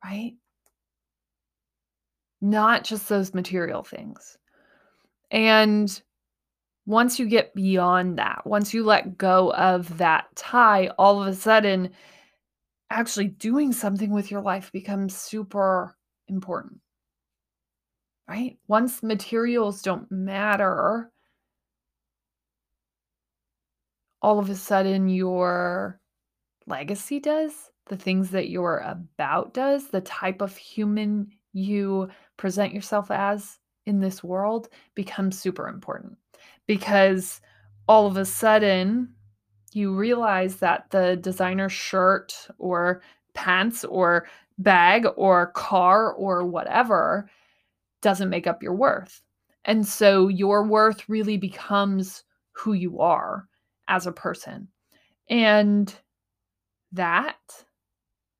right? 0.03 0.33
Not 2.41 2.83
just 2.83 3.07
those 3.07 3.33
material 3.33 3.83
things. 3.83 4.37
And 5.29 6.01
once 6.85 7.19
you 7.19 7.27
get 7.27 7.53
beyond 7.53 8.17
that, 8.17 8.41
once 8.45 8.73
you 8.73 8.83
let 8.83 9.17
go 9.17 9.53
of 9.53 9.97
that 9.97 10.35
tie, 10.35 10.87
all 10.97 11.21
of 11.21 11.27
a 11.27 11.35
sudden, 11.35 11.91
actually 12.89 13.27
doing 13.27 13.71
something 13.71 14.11
with 14.11 14.31
your 14.31 14.41
life 14.41 14.71
becomes 14.71 15.15
super 15.15 15.95
important. 16.27 16.79
Right? 18.27 18.57
Once 18.67 19.03
materials 19.03 19.81
don't 19.81 20.09
matter, 20.11 21.10
all 24.21 24.39
of 24.39 24.49
a 24.49 24.55
sudden 24.55 25.09
your 25.09 25.99
legacy 26.67 27.19
does, 27.19 27.71
the 27.87 27.97
things 27.97 28.29
that 28.31 28.49
you're 28.49 28.83
about 28.85 29.53
does, 29.53 29.87
the 29.87 30.01
type 30.01 30.41
of 30.41 30.55
human 30.55 31.27
you 31.53 32.09
present 32.37 32.73
yourself 32.73 33.11
as 33.11 33.59
in 33.85 33.99
this 33.99 34.23
world 34.23 34.69
becomes 34.95 35.39
super 35.39 35.67
important 35.67 36.17
because 36.67 37.41
all 37.87 38.07
of 38.07 38.15
a 38.15 38.25
sudden 38.25 39.13
you 39.73 39.93
realize 39.93 40.57
that 40.57 40.89
the 40.91 41.17
designer 41.17 41.69
shirt 41.69 42.47
or 42.57 43.01
pants 43.33 43.83
or 43.85 44.27
bag 44.57 45.05
or 45.15 45.47
car 45.47 46.13
or 46.13 46.45
whatever 46.45 47.29
doesn't 48.01 48.29
make 48.29 48.47
up 48.47 48.61
your 48.61 48.75
worth. 48.75 49.21
And 49.65 49.85
so 49.85 50.27
your 50.27 50.65
worth 50.65 51.07
really 51.07 51.37
becomes 51.37 52.23
who 52.53 52.73
you 52.73 52.99
are 52.99 53.47
as 53.87 54.07
a 54.07 54.11
person. 54.11 54.67
And 55.29 55.93
that 56.91 57.37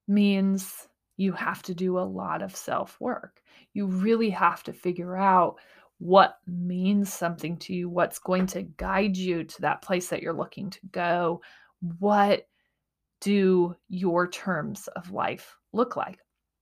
means 0.08 0.88
you 1.18 1.32
have 1.34 1.62
to 1.64 1.74
do 1.74 1.98
a 1.98 2.02
lot 2.02 2.42
of 2.42 2.56
self 2.56 3.00
work. 3.00 3.42
You 3.74 3.86
really 3.86 4.32
have 4.32 4.64
to 4.64 4.74
figure 4.74 5.16
out 5.16 5.58
what 6.00 6.40
means 6.48 7.14
something 7.14 7.58
to 7.58 7.74
you, 7.74 7.88
what's 7.88 8.20
going 8.20 8.48
to 8.48 8.64
guide 8.64 9.16
you 9.16 9.44
to 9.44 9.62
that 9.62 9.82
place 9.84 10.10
that 10.10 10.22
you're 10.22 10.34
looking 10.34 10.70
to 10.72 10.80
go. 10.92 11.42
What 12.00 12.48
do 13.22 13.76
your 13.88 14.28
terms 14.28 14.88
of 14.96 15.12
life 15.12 15.58
look 15.74 15.96
like? 15.96 16.18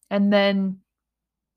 And 0.10 0.32
then 0.32 0.80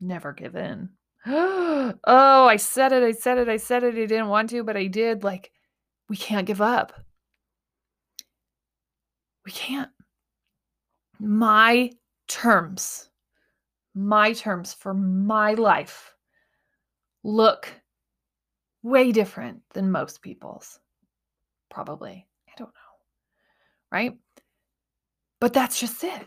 never 0.01 0.33
give 0.33 0.55
in. 0.55 0.91
oh, 1.27 1.97
I 2.05 2.57
said 2.57 2.93
it, 2.93 3.03
I 3.03 3.13
said 3.13 3.39
it, 3.39 3.49
I 3.49 3.57
said 3.57 3.85
it. 3.85 3.95
I 3.95 4.07
didn't 4.07 4.29
want 4.29 4.51
to, 4.51 4.65
but 4.65 4.77
I 4.77 4.87
did. 4.87 5.25
Like, 5.25 5.51
we 6.09 6.17
can't 6.17 6.47
give 6.47 6.61
up. 6.61 6.93
We 9.45 9.53
can't. 9.53 9.91
My 11.19 11.91
terms, 12.29 13.11
my 13.95 14.33
terms 14.33 14.73
for 14.73 14.95
my 14.95 15.55
life 15.55 16.15
look 17.25 17.69
way 18.83 19.13
different 19.13 19.63
than 19.75 19.91
most 19.91 20.23
people's. 20.23 20.81
Probably. 21.71 22.27
I 22.49 22.53
don't 22.57 22.69
know. 22.69 23.91
Right? 23.91 24.19
But 25.41 25.53
that's 25.53 25.81
just 25.81 26.03
it. 26.05 26.27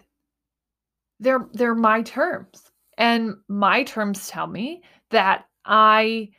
They're 1.19 1.47
they're 1.54 1.75
my 1.75 2.01
terms. 2.01 2.71
And 2.97 3.36
my 3.47 3.84
terms 3.84 4.28
tell 4.28 4.47
me 4.47 4.84
that 5.12 5.45
I 5.65 6.30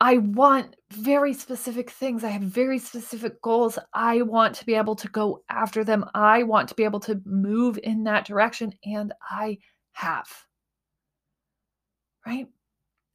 I 0.00 0.18
want 0.18 0.76
very 0.90 1.32
specific 1.32 1.90
things. 1.90 2.22
I 2.22 2.28
have 2.28 2.42
very 2.42 2.78
specific 2.78 3.40
goals. 3.40 3.78
I 3.94 4.22
want 4.22 4.54
to 4.56 4.66
be 4.66 4.74
able 4.74 4.96
to 4.96 5.08
go 5.08 5.42
after 5.48 5.84
them. 5.84 6.04
I 6.14 6.42
want 6.42 6.68
to 6.68 6.74
be 6.74 6.84
able 6.84 7.00
to 7.00 7.20
move 7.24 7.78
in 7.82 8.04
that 8.04 8.26
direction 8.26 8.74
and 8.84 9.14
I 9.22 9.58
have. 9.92 10.28
Right? 12.26 12.46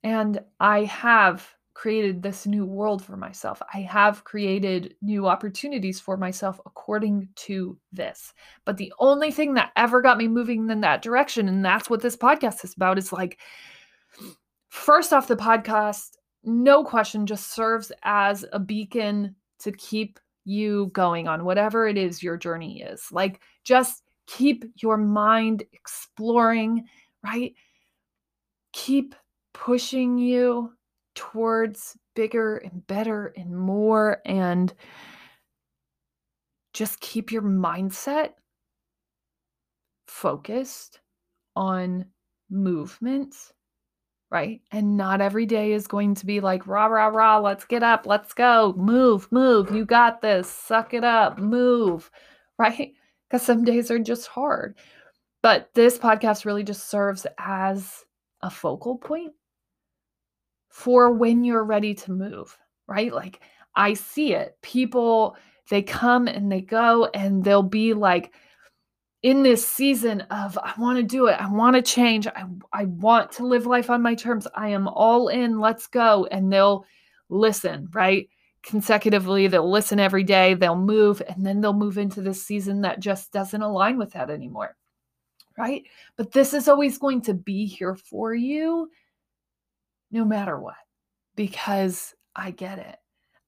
And 0.03 0.41
I 0.59 0.85
have 0.85 1.47
created 1.73 2.21
this 2.21 2.45
new 2.47 2.65
world 2.65 3.03
for 3.03 3.15
myself. 3.15 3.61
I 3.73 3.81
have 3.81 4.23
created 4.23 4.95
new 5.01 5.27
opportunities 5.27 5.99
for 5.99 6.17
myself 6.17 6.59
according 6.65 7.29
to 7.35 7.77
this. 7.91 8.33
But 8.65 8.77
the 8.77 8.91
only 8.99 9.31
thing 9.31 9.53
that 9.53 9.71
ever 9.75 10.01
got 10.01 10.17
me 10.17 10.27
moving 10.27 10.69
in 10.69 10.81
that 10.81 11.01
direction, 11.01 11.47
and 11.47 11.63
that's 11.63 11.89
what 11.89 12.01
this 12.01 12.17
podcast 12.17 12.63
is 12.65 12.73
about, 12.73 12.97
is 12.97 13.13
like, 13.13 13.39
first 14.69 15.13
off, 15.13 15.27
the 15.27 15.35
podcast, 15.35 16.17
no 16.43 16.83
question, 16.83 17.25
just 17.25 17.53
serves 17.53 17.91
as 18.03 18.45
a 18.51 18.59
beacon 18.59 19.35
to 19.59 19.71
keep 19.71 20.19
you 20.43 20.89
going 20.93 21.27
on 21.27 21.45
whatever 21.45 21.87
it 21.87 21.97
is 21.97 22.23
your 22.23 22.37
journey 22.37 22.81
is. 22.81 23.11
Like, 23.11 23.41
just 23.63 24.03
keep 24.27 24.65
your 24.81 24.97
mind 24.97 25.63
exploring, 25.73 26.85
right? 27.23 27.53
Keep 28.73 29.15
pushing 29.53 30.17
you 30.17 30.73
towards 31.13 31.97
bigger 32.15 32.57
and 32.57 32.85
better 32.87 33.33
and 33.37 33.55
more 33.55 34.21
and 34.25 34.73
just 36.73 36.99
keep 37.01 37.31
your 37.31 37.41
mindset 37.41 38.31
focused 40.07 41.01
on 41.55 42.05
movements 42.49 43.53
right 44.31 44.61
and 44.71 44.97
not 44.97 45.21
every 45.21 45.45
day 45.45 45.73
is 45.73 45.87
going 45.87 46.15
to 46.15 46.25
be 46.25 46.39
like 46.39 46.65
rah 46.65 46.85
rah 46.85 47.07
rah 47.07 47.37
let's 47.37 47.65
get 47.65 47.83
up 47.83 48.07
let's 48.07 48.33
go 48.33 48.73
move 48.77 49.31
move 49.31 49.69
you 49.75 49.85
got 49.85 50.21
this 50.21 50.49
suck 50.49 50.93
it 50.93 51.03
up 51.03 51.37
move 51.37 52.09
right 52.57 52.93
because 53.29 53.45
some 53.45 53.63
days 53.63 53.91
are 53.91 53.99
just 53.99 54.27
hard 54.27 54.75
but 55.41 55.69
this 55.73 55.97
podcast 55.97 56.45
really 56.45 56.63
just 56.63 56.89
serves 56.89 57.25
as 57.37 58.05
a 58.41 58.49
focal 58.49 58.97
point 58.97 59.33
for 60.69 61.11
when 61.11 61.43
you're 61.43 61.63
ready 61.63 61.93
to 61.93 62.11
move, 62.11 62.57
right? 62.87 63.13
Like 63.13 63.41
I 63.75 63.93
see 63.93 64.33
it. 64.33 64.57
People, 64.61 65.35
they 65.69 65.81
come 65.81 66.27
and 66.27 66.51
they 66.51 66.61
go 66.61 67.05
and 67.13 67.43
they'll 67.43 67.63
be 67.63 67.93
like, 67.93 68.33
in 69.23 69.43
this 69.43 69.65
season 69.65 70.21
of 70.31 70.57
I 70.57 70.73
want 70.79 70.97
to 70.97 71.03
do 71.03 71.27
it, 71.27 71.39
I 71.39 71.47
want 71.51 71.75
to 71.75 71.81
change, 71.81 72.25
I, 72.27 72.45
I 72.73 72.85
want 72.85 73.31
to 73.33 73.45
live 73.45 73.67
life 73.67 73.89
on 73.89 74.01
my 74.01 74.15
terms, 74.15 74.47
I 74.55 74.69
am 74.69 74.87
all 74.87 75.27
in, 75.27 75.59
let's 75.59 75.87
go. 75.87 76.27
And 76.31 76.51
they'll 76.51 76.85
listen, 77.29 77.87
right? 77.93 78.27
Consecutively, 78.63 79.47
they'll 79.47 79.69
listen 79.69 79.99
every 79.99 80.23
day, 80.23 80.55
they'll 80.55 80.75
move, 80.75 81.21
and 81.27 81.45
then 81.45 81.61
they'll 81.61 81.73
move 81.73 81.97
into 81.97 82.21
this 82.21 82.43
season 82.43 82.81
that 82.81 82.99
just 82.99 83.31
doesn't 83.31 83.61
align 83.61 83.97
with 83.97 84.11
that 84.13 84.29
anymore, 84.29 84.75
right? 85.57 85.83
But 86.15 86.31
this 86.31 86.53
is 86.53 86.67
always 86.67 86.97
going 86.97 87.21
to 87.21 87.33
be 87.33 87.65
here 87.65 87.95
for 87.95 88.33
you 88.33 88.89
no 90.09 90.25
matter 90.25 90.59
what, 90.59 90.75
because 91.35 92.15
I 92.35 92.51
get 92.51 92.79
it. 92.79 92.97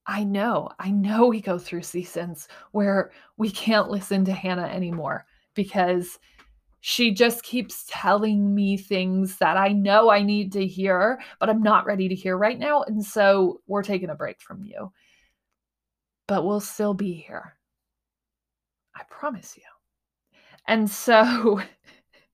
I 0.05 0.23
know, 0.23 0.69
I 0.79 0.91
know 0.91 1.27
we 1.27 1.41
go 1.41 1.57
through 1.57 1.83
seasons 1.83 2.47
where 2.71 3.12
we 3.38 3.49
can't 3.49 3.89
listen 3.89 4.25
to 4.25 4.33
Hannah 4.33 4.67
anymore 4.67 5.25
because 5.53 6.19
she 6.81 7.13
just 7.13 7.43
keeps 7.43 7.85
telling 7.87 8.53
me 8.53 8.77
things 8.77 9.37
that 9.37 9.57
I 9.57 9.69
know 9.69 10.09
I 10.09 10.21
need 10.21 10.51
to 10.53 10.65
hear, 10.65 11.19
but 11.39 11.49
I'm 11.49 11.63
not 11.63 11.85
ready 11.85 12.09
to 12.09 12.15
hear 12.15 12.37
right 12.37 12.59
now. 12.59 12.83
And 12.83 13.03
so 13.03 13.61
we're 13.67 13.83
taking 13.83 14.09
a 14.09 14.15
break 14.15 14.41
from 14.41 14.63
you. 14.63 14.91
But 16.27 16.45
we'll 16.45 16.59
still 16.59 16.93
be 16.93 17.13
here. 17.13 17.57
I 18.95 19.03
promise 19.09 19.55
you. 19.57 19.63
And 20.67 20.89
so 20.89 21.61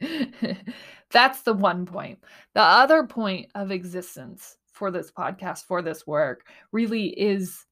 That's 1.12 1.42
the 1.42 1.54
one 1.54 1.86
point. 1.86 2.20
The 2.54 2.62
other 2.62 3.06
point 3.06 3.48
of 3.56 3.72
existence 3.72 4.58
for 4.72 4.92
this 4.92 5.12
podcast, 5.12 5.66
for 5.66 5.82
this 5.82 6.06
work, 6.06 6.46
really 6.72 7.08
is 7.20 7.66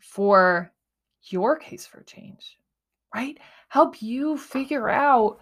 for 0.00 0.72
your 1.24 1.56
case 1.56 1.86
for 1.86 2.02
change, 2.02 2.58
right? 3.14 3.38
Help 3.68 4.02
you 4.02 4.36
figure 4.36 4.88
out 4.88 5.40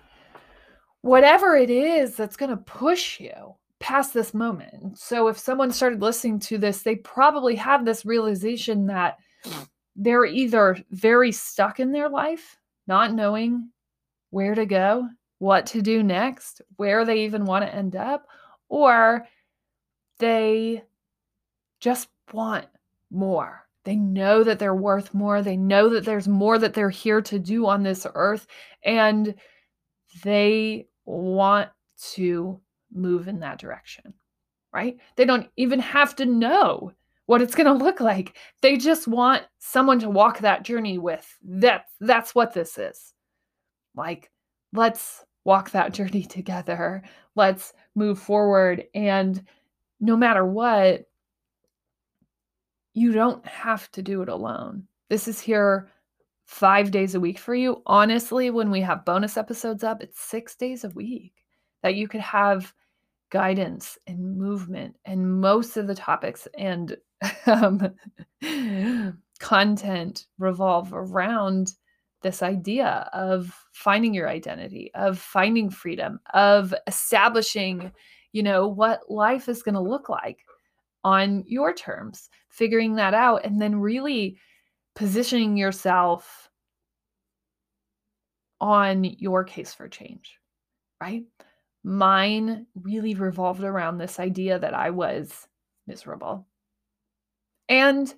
whatever 1.02 1.56
it 1.56 1.70
is 1.70 2.16
that's 2.16 2.36
going 2.36 2.50
to 2.50 2.56
push 2.56 3.20
you 3.20 3.54
past 3.78 4.12
this 4.12 4.34
moment. 4.34 4.98
So 4.98 5.28
if 5.28 5.38
someone 5.38 5.70
started 5.70 6.02
listening 6.02 6.40
to 6.40 6.58
this, 6.58 6.82
they 6.82 6.96
probably 6.96 7.54
have 7.56 7.84
this 7.84 8.04
realization 8.04 8.86
that 8.86 9.18
they're 9.94 10.24
either 10.24 10.76
very 10.90 11.30
stuck 11.32 11.78
in 11.78 11.92
their 11.92 12.08
life, 12.08 12.58
not 12.86 13.14
knowing 13.14 13.70
where 14.30 14.54
to 14.54 14.66
go, 14.66 15.08
what 15.38 15.66
to 15.66 15.82
do 15.82 16.02
next, 16.02 16.62
where 16.76 17.04
they 17.04 17.24
even 17.24 17.44
want 17.44 17.64
to 17.64 17.74
end 17.74 17.94
up, 17.96 18.26
or 18.68 19.26
they 20.18 20.82
just 21.78 22.08
want 22.32 22.66
more. 23.10 23.65
They 23.86 23.94
know 23.94 24.42
that 24.42 24.58
they're 24.58 24.74
worth 24.74 25.14
more. 25.14 25.42
They 25.42 25.56
know 25.56 25.88
that 25.90 26.04
there's 26.04 26.26
more 26.26 26.58
that 26.58 26.74
they're 26.74 26.90
here 26.90 27.22
to 27.22 27.38
do 27.38 27.66
on 27.66 27.84
this 27.84 28.04
earth, 28.16 28.48
and 28.84 29.32
they 30.24 30.88
want 31.04 31.68
to 32.14 32.60
move 32.92 33.28
in 33.28 33.38
that 33.40 33.60
direction, 33.60 34.12
right? 34.72 34.96
They 35.14 35.24
don't 35.24 35.48
even 35.56 35.78
have 35.78 36.16
to 36.16 36.26
know 36.26 36.90
what 37.26 37.40
it's 37.40 37.54
going 37.54 37.66
to 37.68 37.84
look 37.84 38.00
like. 38.00 38.36
They 38.60 38.76
just 38.76 39.06
want 39.06 39.44
someone 39.60 40.00
to 40.00 40.10
walk 40.10 40.40
that 40.40 40.64
journey 40.64 40.98
with. 40.98 41.24
That 41.44 41.84
that's 42.00 42.34
what 42.34 42.54
this 42.54 42.78
is. 42.78 43.14
Like 43.94 44.32
let's 44.72 45.24
walk 45.44 45.70
that 45.70 45.94
journey 45.94 46.22
together. 46.28 47.04
Let's 47.36 47.72
move 47.94 48.18
forward. 48.18 48.84
And 48.96 49.44
no 50.00 50.16
matter 50.16 50.44
what, 50.44 51.04
you 52.96 53.12
don't 53.12 53.44
have 53.46 53.92
to 53.92 54.00
do 54.00 54.22
it 54.22 54.28
alone. 54.30 54.82
This 55.10 55.28
is 55.28 55.38
here 55.38 55.90
five 56.46 56.90
days 56.90 57.14
a 57.14 57.20
week 57.20 57.38
for 57.38 57.54
you. 57.54 57.82
Honestly, 57.84 58.48
when 58.48 58.70
we 58.70 58.80
have 58.80 59.04
bonus 59.04 59.36
episodes 59.36 59.84
up, 59.84 60.02
it's 60.02 60.18
six 60.18 60.56
days 60.56 60.82
a 60.82 60.88
week 60.88 61.34
that 61.82 61.94
you 61.94 62.08
could 62.08 62.22
have 62.22 62.72
guidance 63.28 63.98
and 64.06 64.38
movement 64.38 64.96
and 65.04 65.40
most 65.42 65.76
of 65.76 65.86
the 65.86 65.94
topics 65.94 66.48
and 66.56 66.96
um, 67.46 67.94
content 69.40 70.24
revolve 70.38 70.94
around 70.94 71.72
this 72.22 72.42
idea 72.42 73.10
of 73.12 73.54
finding 73.72 74.14
your 74.14 74.30
identity, 74.30 74.90
of 74.94 75.18
finding 75.18 75.68
freedom, 75.68 76.18
of 76.32 76.72
establishing, 76.86 77.92
you 78.32 78.42
know, 78.42 78.66
what 78.66 79.10
life 79.10 79.50
is 79.50 79.62
going 79.62 79.74
to 79.74 79.80
look 79.82 80.08
like 80.08 80.45
on 81.06 81.44
your 81.46 81.72
terms, 81.72 82.28
figuring 82.48 82.96
that 82.96 83.14
out, 83.14 83.44
and 83.44 83.62
then 83.62 83.76
really 83.76 84.36
positioning 84.96 85.56
yourself 85.56 86.50
on 88.60 89.04
your 89.04 89.44
case 89.44 89.72
for 89.72 89.86
change, 89.86 90.36
right? 91.00 91.22
Mine 91.84 92.66
really 92.74 93.14
revolved 93.14 93.62
around 93.62 93.98
this 93.98 94.18
idea 94.18 94.58
that 94.58 94.74
I 94.74 94.90
was 94.90 95.46
miserable 95.86 96.48
and 97.68 98.12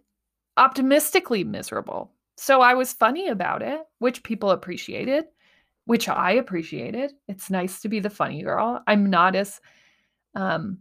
optimistically 0.57 1.45
miserable. 1.45 2.11
So 2.39 2.63
I 2.63 2.73
was 2.73 2.95
funny 2.95 3.29
about 3.29 3.61
it, 3.61 3.83
which 3.99 4.23
people 4.23 4.51
appreciated, 4.51 5.27
which 5.85 6.09
I 6.09 6.33
appreciated. 6.33 7.13
It's 7.29 7.51
nice 7.51 7.83
to 7.83 7.91
be 7.91 8.01
the 8.01 8.09
funny 8.09 8.43
girl. 8.43 8.83
I'm 8.87 9.11
not 9.11 9.37
as 9.37 9.61
um, 10.35 10.79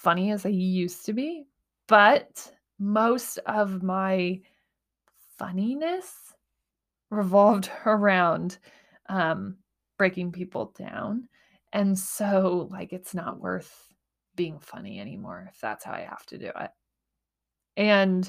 funny 0.00 0.30
as 0.30 0.46
I 0.46 0.50
used 0.50 1.04
to 1.06 1.12
be, 1.12 1.44
but 1.86 2.50
most 2.78 3.38
of 3.46 3.82
my 3.82 4.40
funniness 5.38 6.34
revolved 7.10 7.70
around 7.86 8.58
um, 9.08 9.56
breaking 9.98 10.32
people 10.32 10.74
down. 10.78 11.28
And 11.72 11.98
so, 11.98 12.68
like, 12.70 12.92
it's 12.92 13.14
not 13.14 13.40
worth 13.40 13.92
being 14.36 14.58
funny 14.58 14.98
anymore 14.98 15.48
if 15.52 15.60
that's 15.60 15.84
how 15.84 15.92
I 15.92 16.00
have 16.00 16.24
to 16.26 16.38
do 16.38 16.50
it. 16.58 16.70
And 17.76 18.28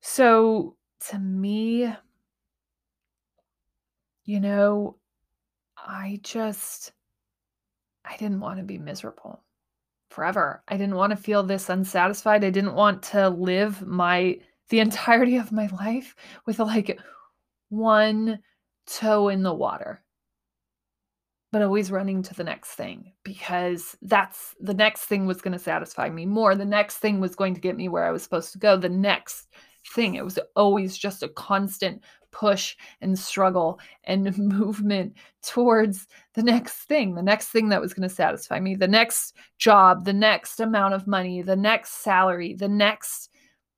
so, 0.00 0.76
to 1.08 1.18
me, 1.18 1.92
you 4.24 4.40
know, 4.40 4.96
I 5.76 6.18
just, 6.22 6.92
I 8.04 8.16
didn't 8.16 8.40
want 8.40 8.58
to 8.58 8.64
be 8.64 8.78
miserable 8.78 9.44
forever. 10.10 10.62
I 10.68 10.76
didn't 10.76 10.96
want 10.96 11.10
to 11.10 11.16
feel 11.16 11.42
this 11.42 11.68
unsatisfied. 11.68 12.44
I 12.44 12.50
didn't 12.50 12.74
want 12.74 13.02
to 13.04 13.28
live 13.30 13.86
my, 13.86 14.38
the 14.68 14.80
entirety 14.80 15.36
of 15.36 15.52
my 15.52 15.66
life 15.68 16.14
with 16.46 16.58
like 16.58 17.00
one 17.70 18.40
toe 18.86 19.28
in 19.28 19.42
the 19.42 19.54
water 19.54 20.02
but 21.52 21.62
always 21.62 21.90
running 21.90 22.22
to 22.22 22.34
the 22.34 22.44
next 22.44 22.70
thing 22.70 23.12
because 23.24 23.96
that's 24.02 24.54
the 24.60 24.74
next 24.74 25.04
thing 25.04 25.26
was 25.26 25.42
going 25.42 25.52
to 25.52 25.58
satisfy 25.58 26.08
me 26.08 26.24
more. 26.24 26.54
The 26.54 26.64
next 26.64 26.98
thing 26.98 27.20
was 27.20 27.34
going 27.34 27.54
to 27.54 27.60
get 27.60 27.76
me 27.76 27.88
where 27.88 28.04
I 28.04 28.12
was 28.12 28.22
supposed 28.22 28.52
to 28.52 28.58
go. 28.58 28.76
The 28.76 28.88
next 28.88 29.48
thing, 29.94 30.14
it 30.14 30.24
was 30.24 30.38
always 30.54 30.96
just 30.96 31.22
a 31.22 31.28
constant 31.28 32.02
push 32.32 32.76
and 33.00 33.18
struggle 33.18 33.78
and 34.04 34.36
movement 34.38 35.14
towards 35.42 36.06
the 36.34 36.42
next 36.42 36.74
thing, 36.84 37.14
the 37.14 37.22
next 37.22 37.48
thing 37.48 37.68
that 37.68 37.80
was 37.80 37.94
going 37.94 38.08
to 38.08 38.14
satisfy 38.14 38.60
me, 38.60 38.74
the 38.74 38.88
next 38.88 39.34
job, 39.58 40.04
the 40.04 40.12
next 40.12 40.60
amount 40.60 40.94
of 40.94 41.06
money, 41.06 41.42
the 41.42 41.56
next 41.56 42.02
salary, 42.02 42.54
the 42.54 42.68
next 42.68 43.30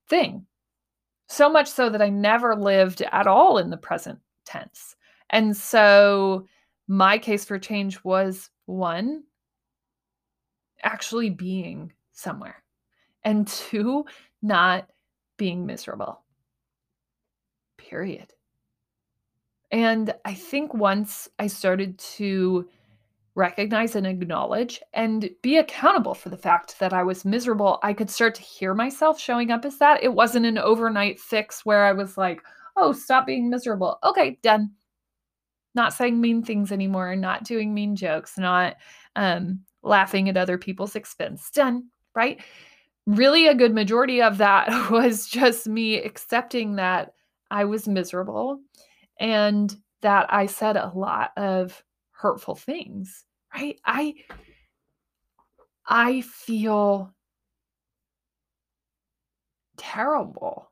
thing. 0.09 0.47
So 1.29 1.51
much 1.51 1.69
so 1.69 1.89
that 1.89 2.03
I 2.03 2.11
never 2.11 2.55
lived 2.55 3.03
at 3.11 3.27
all 3.27 3.59
in 3.59 3.71
the 3.71 3.77
present 3.77 4.19
tense. 4.45 4.97
And 5.31 5.57
so, 5.57 6.47
my 6.89 7.17
case 7.17 7.45
for 7.45 7.59
change 7.59 8.05
was 8.05 8.51
one, 8.67 9.23
actually 10.83 11.31
being 11.31 11.93
somewhere, 12.13 12.63
and 13.25 13.47
two, 13.49 14.05
not 14.43 14.91
being 15.39 15.65
miserable. 15.65 16.23
Period. 17.79 18.33
And 19.73 20.15
I 20.25 20.35
think 20.35 20.75
once 20.75 21.29
I 21.39 21.47
started 21.47 21.99
to 21.99 22.69
recognize 23.35 23.97
and 23.97 24.07
acknowledge 24.07 24.83
and 24.93 25.31
be 25.41 25.57
accountable 25.57 26.15
for 26.15 26.29
the 26.29 26.37
fact 26.37 26.79
that 26.79 26.93
I 26.93 27.03
was 27.03 27.25
miserable, 27.25 27.79
I 27.83 27.95
could 27.95 28.11
start 28.11 28.35
to 28.35 28.43
hear 28.43 28.75
myself 28.75 29.19
showing 29.19 29.51
up 29.51 29.65
as 29.65 29.79
that. 29.79 30.03
It 30.03 30.13
wasn't 30.13 30.45
an 30.45 30.59
overnight 30.59 31.19
fix 31.19 31.65
where 31.65 31.87
I 31.87 31.93
was 31.93 32.19
like, 32.19 32.43
oh, 32.77 32.93
stop 32.93 33.27
being 33.27 33.49
miserable. 33.49 33.99
Okay, 34.05 34.39
done 34.43 34.73
not 35.75 35.95
saying 35.95 36.21
mean 36.21 36.43
things 36.43 36.71
anymore, 36.71 37.17
not 37.17 37.45
doing 37.45 37.73
mean 37.73 37.97
jokes, 37.97 38.37
not 38.37 38.77
um, 39.17 39.61
laughing 39.83 40.29
at 40.29 40.37
other 40.37 40.59
people's 40.59 40.97
expense. 40.97 41.51
Done, 41.51 41.85
right? 42.15 42.41
Really, 43.07 43.49
a 43.49 43.55
good 43.55 43.75
majority 43.75 44.21
of 44.21 44.39
that 44.39 44.91
was 44.91 45.27
just 45.27 45.67
me 45.67 45.97
accepting 45.97 46.77
that 46.77 47.15
I 47.51 47.65
was 47.65 47.89
miserable 47.89 48.61
and 49.19 49.75
that 50.03 50.33
I 50.33 50.47
said 50.47 50.77
a 50.77 50.93
lot 50.95 51.33
of 51.37 51.83
hurtful 52.13 52.55
things, 52.55 53.25
right? 53.55 53.79
I 53.85 54.15
I 55.87 56.21
feel 56.23 57.15
terrible 59.77 60.71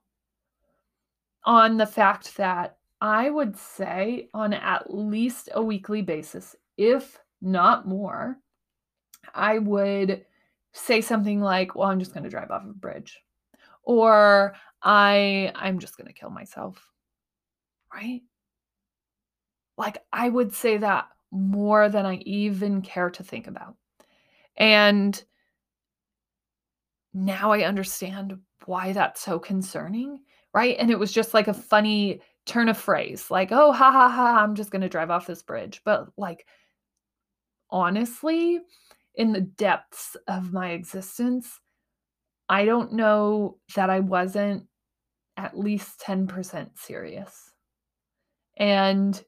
on 1.45 1.77
the 1.77 1.87
fact 1.87 2.37
that 2.37 2.79
I 3.01 3.31
would 3.31 3.57
say 3.57 4.29
on 4.35 4.53
at 4.53 4.93
least 4.93 5.49
a 5.55 5.63
weekly 5.63 6.03
basis, 6.03 6.55
if 6.77 7.19
not 7.41 7.89
more, 7.89 8.39
I 9.35 9.59
would 9.59 10.25
say 10.73 11.01
something 11.01 11.41
like, 11.41 11.75
"Well, 11.75 11.89
I'm 11.89 11.99
just 11.99 12.13
going 12.15 12.25
to 12.25 12.31
drive 12.31 12.51
off 12.51 12.65
a 12.65 12.73
bridge." 12.73 13.21
Or 13.83 14.55
I 14.83 15.53
I'm 15.55 15.79
just 15.79 15.97
going 15.97 16.09
to 16.09 16.13
kill 16.13 16.31
myself. 16.31 16.91
Right? 17.93 18.23
Like 19.81 20.05
I 20.13 20.29
would 20.29 20.53
say 20.53 20.77
that 20.77 21.09
more 21.31 21.89
than 21.89 22.05
I 22.05 22.17
even 22.17 22.83
care 22.83 23.09
to 23.09 23.25
think 23.25 23.47
about. 23.47 23.77
And 24.59 25.21
now 27.15 27.53
I 27.53 27.63
understand 27.63 28.39
why 28.67 28.93
that's 28.93 29.23
so 29.23 29.39
concerning, 29.39 30.21
right? 30.53 30.77
And 30.79 30.91
it 30.91 30.99
was 30.99 31.11
just 31.11 31.33
like 31.33 31.49
a 31.49 31.55
funny 31.55 32.21
turn 32.45 32.69
of 32.69 32.77
phrase 32.77 33.31
like, 33.31 33.53
oh, 33.53 33.73
ha 33.73 33.91
ha 33.91 34.11
ha, 34.11 34.43
I'm 34.43 34.55
just 34.55 34.71
going 34.71 34.83
to 34.83 34.89
drive 34.89 35.11
off 35.11 35.27
this 35.27 35.43
bridge. 35.43 35.81
But 35.83 36.09
like, 36.19 36.47
honestly, 37.71 38.61
in 39.15 39.33
the 39.33 39.41
depths 39.41 40.15
of 40.29 40.53
my 40.53 40.73
existence, 40.73 41.59
I 42.51 42.67
don't 42.67 42.93
know 42.93 43.57
that 43.77 43.89
I 43.89 44.01
wasn't 44.01 44.67
at 45.39 45.59
least 45.59 46.01
10% 46.01 46.69
serious. 46.79 47.51
And 48.59 49.25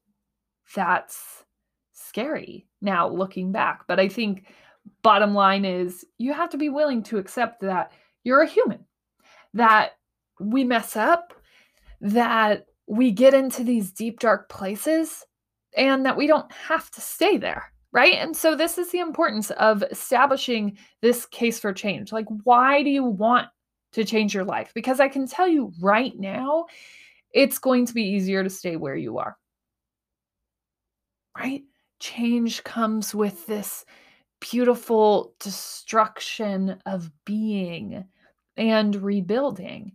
that's 0.74 1.44
scary 1.92 2.66
now 2.80 3.08
looking 3.08 3.52
back. 3.52 3.85
But 3.87 4.00
I 4.00 4.08
think 4.08 4.46
bottom 5.02 5.35
line 5.35 5.64
is 5.64 6.04
you 6.18 6.32
have 6.32 6.50
to 6.50 6.58
be 6.58 6.68
willing 6.68 7.02
to 7.04 7.18
accept 7.18 7.61
that 7.61 7.92
you're 8.24 8.42
a 8.42 8.48
human, 8.48 8.85
that 9.54 9.92
we 10.40 10.64
mess 10.64 10.96
up, 10.96 11.35
that 12.00 12.66
we 12.87 13.11
get 13.11 13.35
into 13.35 13.64
these 13.64 13.92
deep, 13.92 14.20
dark 14.20 14.48
places 14.48 15.24
and 15.76 16.04
that 16.04 16.16
we 16.16 16.26
don't 16.26 16.50
have 16.52 16.90
to 16.90 17.00
stay 17.00 17.37
there. 17.37 17.72
Right. 17.92 18.14
And 18.14 18.35
so, 18.35 18.56
this 18.56 18.78
is 18.78 18.90
the 18.90 19.00
importance 19.00 19.50
of 19.50 19.82
establishing 19.82 20.78
this 21.02 21.26
case 21.26 21.58
for 21.58 21.74
change. 21.74 22.11
Like, 22.11 22.24
why 22.44 22.82
do 22.82 22.88
you 22.88 23.04
want 23.04 23.48
to 23.92 24.02
change 24.02 24.32
your 24.32 24.44
life? 24.44 24.72
Because 24.74 24.98
I 24.98 25.08
can 25.08 25.26
tell 25.26 25.46
you 25.46 25.72
right 25.78 26.18
now, 26.18 26.64
it's 27.35 27.58
going 27.58 27.85
to 27.85 27.92
be 27.92 28.02
easier 28.02 28.42
to 28.42 28.48
stay 28.48 28.76
where 28.76 28.96
you 28.96 29.18
are. 29.18 29.37
Right? 31.37 31.62
Change 32.01 32.64
comes 32.64 33.14
with 33.14 33.47
this 33.47 33.85
beautiful 34.40 35.35
destruction 35.40 36.81
of 36.85 37.11
being 37.25 38.05
and 38.57 38.97
rebuilding 38.97 39.92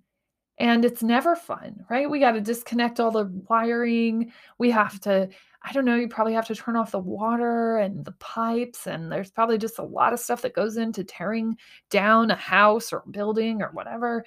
and 0.60 0.84
it's 0.84 1.04
never 1.04 1.36
fun, 1.36 1.86
right? 1.89 2.10
We 2.10 2.19
got 2.19 2.32
to 2.32 2.41
disconnect 2.41 3.00
all 3.00 3.12
the 3.12 3.26
wiring. 3.47 4.32
We 4.58 4.71
have 4.71 5.00
to, 5.02 5.30
I 5.62 5.71
don't 5.71 5.86
know, 5.86 5.95
you 5.95 6.08
probably 6.08 6.34
have 6.34 6.47
to 6.47 6.56
turn 6.56 6.76
off 6.76 6.91
the 6.91 7.00
water 7.00 7.78
and 7.78 8.04
the 8.04 8.13
pipes. 8.13 8.88
And 8.88 9.12
there's 9.12 9.30
probably 9.30 9.60
just 9.60 9.78
a 9.78 9.84
lot 9.84 10.13
of 10.13 10.19
stuff 10.19 10.41
that 10.41 10.56
goes 10.56 10.78
into 10.78 11.04
tearing 11.04 11.58
down 11.91 12.32
a 12.32 12.36
house 12.36 12.91
or 12.91 13.04
building 13.12 13.62
or 13.62 13.69
whatever, 13.69 14.26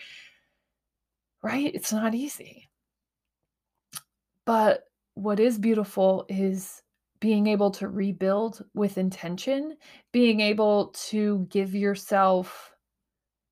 right? 1.43 1.75
It's 1.75 1.93
not 1.93 2.15
easy. 2.15 2.69
But 4.47 4.85
what 5.15 5.41
is 5.41 5.59
beautiful 5.59 6.27
is 6.29 6.83
being 7.21 7.47
able 7.47 7.71
to 7.71 7.89
rebuild 7.89 8.65
with 8.75 8.99
intention, 8.99 9.77
being 10.13 10.41
able 10.41 10.89
to 11.09 11.47
give 11.51 11.75
yourself 11.75 12.75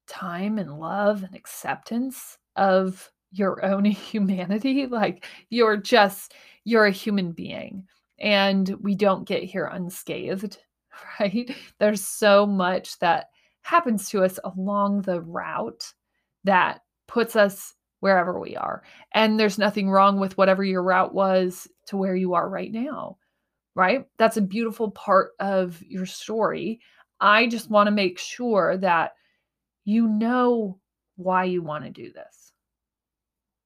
time 0.07 0.59
and 0.59 0.79
love 0.79 1.23
and 1.23 1.35
acceptance 1.35 2.39
of 2.57 3.11
your 3.31 3.65
own 3.65 3.85
humanity. 3.85 4.87
Like 4.87 5.27
you're 5.51 5.77
just, 5.77 6.35
you're 6.65 6.87
a 6.87 6.91
human 6.91 7.33
being 7.33 7.87
and 8.19 8.69
we 8.81 8.95
don't 8.95 9.29
get 9.29 9.45
here 9.45 9.67
unscathed, 9.67 10.59
right? 11.21 11.55
There's 11.79 12.07
so 12.07 12.47
much 12.47 12.99
that 12.99 13.27
happens 13.63 14.09
to 14.11 14.25
us 14.25 14.39
along 14.45 15.03
the 15.03 15.21
route 15.21 15.93
that 16.45 16.81
puts 17.07 17.37
us 17.37 17.75
wherever 18.01 18.39
we 18.39 18.57
are. 18.57 18.83
And 19.13 19.39
there's 19.39 19.59
nothing 19.59 19.91
wrong 19.91 20.21
with 20.21 20.39
whatever 20.39 20.65
your 20.65 20.83
route 20.83 21.15
was 21.15 21.69
to 21.87 21.97
where 21.97 22.15
you 22.15 22.35
are 22.35 22.49
right 22.49 22.73
now, 22.73 23.19
right? 23.79 24.05
That's 24.19 24.37
a 24.37 24.43
beautiful 24.43 24.91
part 24.91 25.31
of 25.41 25.83
your 25.83 26.05
story. 26.05 26.81
I 27.21 27.47
just 27.47 27.71
want 27.71 27.87
to 27.87 27.93
make 27.93 28.19
sure 28.19 28.77
that 28.79 29.13
you 29.87 30.07
know 30.07 30.79
why 31.17 31.45
you 31.45 31.63
want 31.63 31.85
to 31.85 31.91
do 31.91 32.13
this 32.13 32.49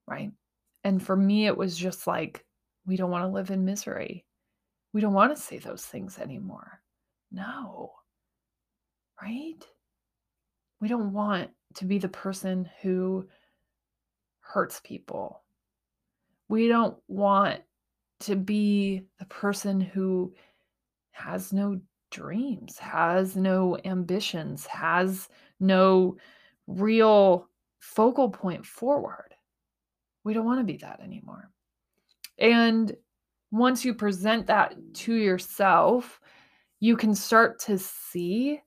right? 0.07 0.31
And 0.85 1.03
for 1.03 1.17
me, 1.17 1.47
it 1.47 1.57
was 1.57 1.77
just 1.77 2.07
like, 2.07 2.45
we 2.87 2.97
don't 2.97 3.11
want 3.11 3.25
to 3.25 3.29
live 3.29 3.51
in 3.51 3.65
misery. 3.65 4.25
We 4.93 5.01
don't 5.01 5.15
want 5.15 5.35
to 5.35 5.41
say 5.41 5.59
those 5.59 5.85
things 5.85 6.19
anymore. 6.19 6.81
No. 7.31 7.93
Right? 9.21 9.65
We 10.81 10.89
don't 10.89 11.13
want 11.13 11.51
to 11.77 11.85
be 11.85 11.99
the 11.99 12.09
person 12.09 12.69
who 12.83 13.27
hurts 14.41 14.81
people. 14.85 15.43
We 16.49 16.69
don't 16.69 16.97
want 17.09 17.61
to 18.23 18.37
be 18.37 19.03
the 19.19 19.25
person 19.27 19.81
who 19.81 20.35
has 21.13 21.53
no 21.53 21.81
dreams, 22.11 22.79
has 22.79 23.37
no 23.37 23.79
ambitions, 23.85 24.67
has 24.67 25.29
no 25.61 26.17
real 26.67 27.49
focal 27.81 28.29
point 28.31 28.65
forward. 28.65 29.35
We 30.25 30.35
don't 30.35 30.47
want 30.47 30.61
to 30.61 30.73
be 30.73 30.79
that 30.79 31.01
anymore. 31.01 31.51
And 32.39 32.95
once 33.51 33.85
you 33.85 33.95
present 33.95 34.47
that 34.47 34.75
to 34.95 35.15
yourself, 35.15 36.21
you 36.81 36.97
can 36.97 37.15
start 37.15 37.59
to 37.61 37.79
see 37.79 38.61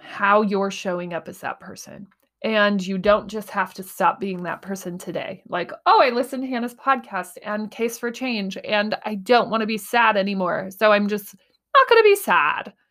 how 0.00 0.42
you're 0.42 0.70
showing 0.70 1.12
up 1.12 1.28
as 1.28 1.38
that 1.40 1.60
person. 1.60 2.06
And 2.46 2.86
you 2.86 2.96
don't 2.96 3.26
just 3.26 3.50
have 3.50 3.74
to 3.74 3.82
stop 3.82 4.20
being 4.20 4.44
that 4.44 4.62
person 4.62 4.98
today. 4.98 5.42
Like, 5.48 5.72
oh, 5.84 6.00
I 6.00 6.10
listened 6.10 6.44
to 6.44 6.48
Hannah's 6.48 6.76
podcast 6.76 7.38
and 7.42 7.72
Case 7.72 7.98
for 7.98 8.12
Change, 8.12 8.56
and 8.58 8.94
I 9.04 9.16
don't 9.16 9.50
want 9.50 9.62
to 9.62 9.66
be 9.66 9.76
sad 9.76 10.16
anymore. 10.16 10.70
So 10.70 10.92
I'm 10.92 11.08
just 11.08 11.34
not 11.74 11.88
going 11.88 12.02
to 12.02 12.08
be 12.08 12.16
sad. 12.16 12.72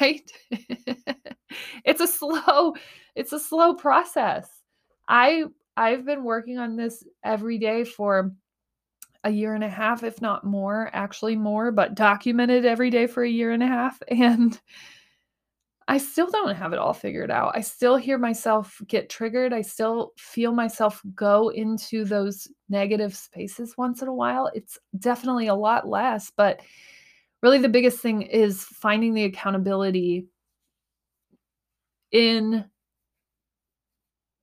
Right? 0.00 0.30
it's 1.84 2.00
a 2.00 2.06
slow, 2.06 2.76
it's 3.16 3.32
a 3.32 3.40
slow 3.40 3.74
process. 3.74 4.48
I 5.08 5.46
I've 5.76 6.04
been 6.04 6.22
working 6.22 6.58
on 6.58 6.76
this 6.76 7.02
every 7.24 7.58
day 7.58 7.82
for 7.82 8.32
a 9.24 9.30
year 9.30 9.56
and 9.56 9.64
a 9.64 9.68
half, 9.68 10.04
if 10.04 10.22
not 10.22 10.44
more, 10.44 10.88
actually 10.92 11.34
more, 11.34 11.72
but 11.72 11.96
documented 11.96 12.64
every 12.64 12.90
day 12.90 13.08
for 13.08 13.24
a 13.24 13.28
year 13.28 13.50
and 13.50 13.64
a 13.64 13.66
half. 13.66 14.00
And 14.08 14.60
I 15.88 15.98
still 15.98 16.30
don't 16.30 16.54
have 16.54 16.72
it 16.72 16.78
all 16.78 16.92
figured 16.92 17.30
out. 17.30 17.56
I 17.56 17.60
still 17.60 17.96
hear 17.96 18.18
myself 18.18 18.80
get 18.86 19.10
triggered. 19.10 19.52
I 19.52 19.62
still 19.62 20.12
feel 20.16 20.52
myself 20.52 21.02
go 21.14 21.48
into 21.50 22.04
those 22.04 22.48
negative 22.68 23.16
spaces 23.16 23.74
once 23.76 24.02
in 24.02 24.08
a 24.08 24.14
while. 24.14 24.50
It's 24.54 24.78
definitely 24.98 25.48
a 25.48 25.54
lot 25.54 25.88
less, 25.88 26.30
but 26.36 26.60
really 27.42 27.58
the 27.58 27.68
biggest 27.68 27.98
thing 27.98 28.22
is 28.22 28.64
finding 28.64 29.14
the 29.14 29.24
accountability 29.24 30.26
in 32.12 32.64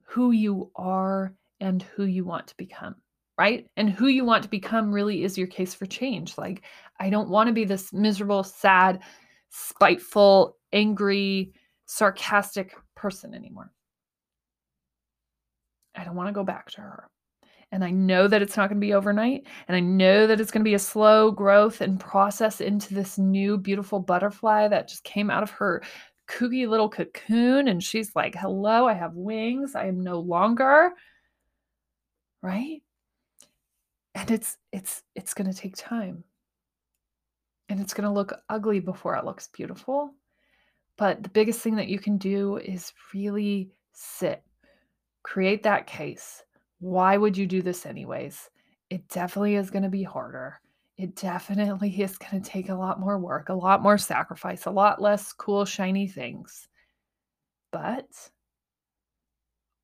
who 0.04 0.32
you 0.32 0.71
are 0.75 1.34
and 1.60 1.84
who 1.84 2.04
you 2.04 2.25
want 2.25 2.47
to 2.47 2.58
become 2.58 2.95
right? 3.39 3.67
And 3.78 3.89
who 3.89 4.08
you 4.08 4.25
want 4.25 4.43
to 4.43 4.49
become 4.49 4.91
really 4.91 5.23
is 5.23 5.38
your 5.38 5.47
case 5.47 5.73
for 5.73 5.86
change. 5.86 6.38
Like, 6.38 6.63
I 6.99 7.10
don't 7.10 7.30
want 7.30 7.47
to 7.47 7.54
be 7.54 7.63
this 7.63 7.93
miserable, 7.93 8.43
sad, 8.43 8.99
spiteful, 9.49 10.58
angry, 10.73 11.53
sarcastic 11.86 12.75
person 12.95 13.34
anymore. 13.34 13.71
I 15.95 16.03
don't 16.03 16.15
want 16.15 16.27
to 16.29 16.34
go 16.34 16.43
back 16.43 16.71
to 16.71 16.82
her. 16.82 17.10
And 17.71 17.84
I 17.84 17.91
know 17.91 18.27
that 18.27 18.41
it's 18.41 18.58
not 18.58 18.69
going 18.69 18.82
to 18.82 18.86
be 18.86 18.93
overnight. 18.93 19.45
And 19.67 19.75
I 19.77 19.79
know 19.79 20.25
that 20.25 20.39
it's 20.41 20.49
going 20.49 20.62
to 20.62 20.69
be 20.69 20.73
a 20.73 20.79
slow 20.79 21.29
growth 21.32 21.82
and 21.82 21.99
process 21.99 22.62
into 22.62 22.95
this 22.95 23.17
new 23.17 23.58
beautiful 23.58 23.99
butterfly 23.99 24.67
that 24.69 24.88
just 24.88 25.03
came 25.03 25.29
out 25.29 25.43
of 25.43 25.51
her 25.51 25.84
kooky 26.27 26.67
little 26.67 26.89
cocoon. 26.89 27.67
And 27.67 27.84
she's 27.84 28.15
like, 28.15 28.36
hello, 28.36 28.88
I 28.88 28.93
have 28.93 29.13
wings. 29.13 29.75
I 29.75 29.86
am 29.88 30.01
no 30.01 30.19
longer. 30.19 30.91
Right? 32.41 32.82
And 34.15 34.32
it's 34.32 34.58
it's 34.71 35.03
it's 35.15 35.34
going 35.34 35.51
to 35.51 35.58
take 35.58 35.75
time. 35.75 36.23
And 37.67 37.79
it's 37.79 37.93
going 37.93 38.05
to 38.05 38.13
look 38.13 38.34
ugly 38.49 38.79
before 38.79 39.15
it 39.15 39.25
looks 39.25 39.47
beautiful. 39.49 40.15
But 40.99 41.23
the 41.23 41.29
biggest 41.29 41.62
thing 41.62 41.77
that 41.77 41.88
you 41.88 41.97
can 41.97 42.17
do 42.17 42.57
is 42.57 42.91
really 43.13 43.71
sit, 43.93 44.43
create 45.23 45.63
that 45.63 45.88
case. 45.88 46.43
Why 46.79 47.15
would 47.15 47.38
you 47.38 47.47
do 47.47 47.62
this 47.62 47.85
anyways? 47.85 48.49
It 48.89 49.07
definitely 49.07 49.55
is 49.55 49.71
going 49.71 49.83
to 49.83 49.89
be 49.89 50.03
harder. 50.03 50.59
It 50.97 51.15
definitely 51.15 51.89
is 52.01 52.17
going 52.17 52.41
to 52.43 52.49
take 52.49 52.67
a 52.67 52.75
lot 52.75 52.99
more 52.99 53.17
work, 53.17 53.47
a 53.47 53.53
lot 53.53 53.81
more 53.81 53.97
sacrifice, 53.97 54.65
a 54.65 54.71
lot 54.71 55.01
less 55.01 55.31
cool, 55.31 55.63
shiny 55.63 56.05
things. 56.05 56.67
But 57.71 58.09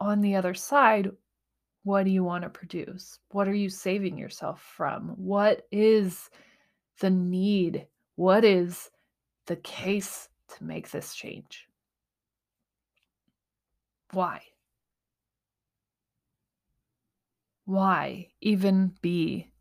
on 0.01 0.19
the 0.19 0.35
other 0.35 0.53
side, 0.53 1.11
what 1.83 2.03
do 2.03 2.11
you 2.11 2.25
want 2.25 2.43
to 2.43 2.49
produce? 2.49 3.19
What 3.29 3.47
are 3.47 3.53
you 3.53 3.69
saving 3.69 4.17
yourself 4.17 4.61
from? 4.75 5.13
What 5.15 5.61
is 5.71 6.29
the 6.99 7.09
need? 7.09 7.87
What 8.17 8.43
is 8.43 8.89
the 9.47 9.55
case 9.57 10.27
to 10.57 10.63
make 10.63 10.91
this 10.91 11.13
change. 11.13 11.67
Why? 14.11 14.41
Why 17.65 18.29
even 18.41 18.93
be 19.01 19.51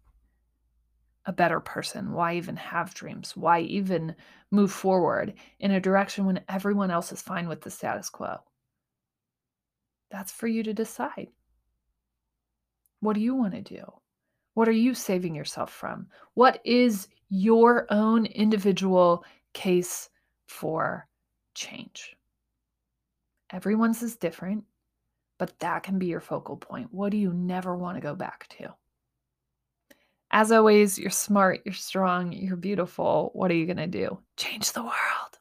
a 1.27 1.33
better 1.33 1.61
person? 1.61 2.13
Why 2.13 2.37
even 2.37 2.57
have 2.57 2.95
dreams? 2.95 3.37
Why 3.37 3.61
even 3.61 4.15
move 4.51 4.71
forward 4.71 5.35
in 5.59 5.71
a 5.71 5.81
direction 5.81 6.27
when 6.27 6.45
everyone 6.49 6.91
else 6.91 7.13
is 7.13 7.23
fine 7.23 7.49
with 7.49 7.63
the 7.63 7.71
status 7.71 8.11
quo? 8.11 8.37
That's 10.11 10.33
for 10.33 10.47
you 10.47 10.63
to 10.65 10.75
decide. 10.75 11.29
What 13.01 13.15
do 13.15 13.21
you 13.21 13.35
want 13.35 13.55
to 13.55 13.63
do? 13.63 13.85
What 14.53 14.69
are 14.69 14.73
you 14.73 14.95
saving 14.95 15.35
yourself 15.35 15.73
from? 15.73 16.07
What 16.35 16.61
is 16.65 17.09
your 17.29 17.87
own 17.91 18.27
individual 18.27 19.25
case 19.53 20.09
for 20.47 21.07
change. 21.55 22.17
Everyone's 23.53 24.03
is 24.03 24.17
different, 24.17 24.65
but 25.39 25.59
that 25.61 25.83
can 25.83 25.99
be 25.99 26.07
your 26.07 26.21
focal 26.21 26.57
point. 26.57 26.93
What 26.93 27.11
do 27.11 27.17
you 27.17 27.33
never 27.33 27.77
want 27.77 27.97
to 27.97 28.01
go 28.01 28.15
back 28.15 28.49
to? 28.59 28.75
As 30.31 30.51
always, 30.51 30.99
you're 30.99 31.11
smart, 31.11 31.61
you're 31.65 31.75
strong, 31.75 32.33
you're 32.33 32.57
beautiful. 32.57 33.31
What 33.35 33.51
are 33.51 33.55
you 33.55 33.67
going 33.67 33.77
to 33.77 33.87
do? 33.87 34.19
Change 34.37 34.73
the 34.73 34.83
world. 34.83 35.39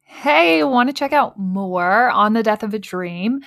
Hey, 0.00 0.62
want 0.62 0.88
to 0.88 0.94
check 0.94 1.12
out 1.12 1.38
more 1.38 2.08
on 2.10 2.32
the 2.32 2.42
death 2.42 2.62
of 2.62 2.72
a 2.72 2.78
dream 2.78 3.40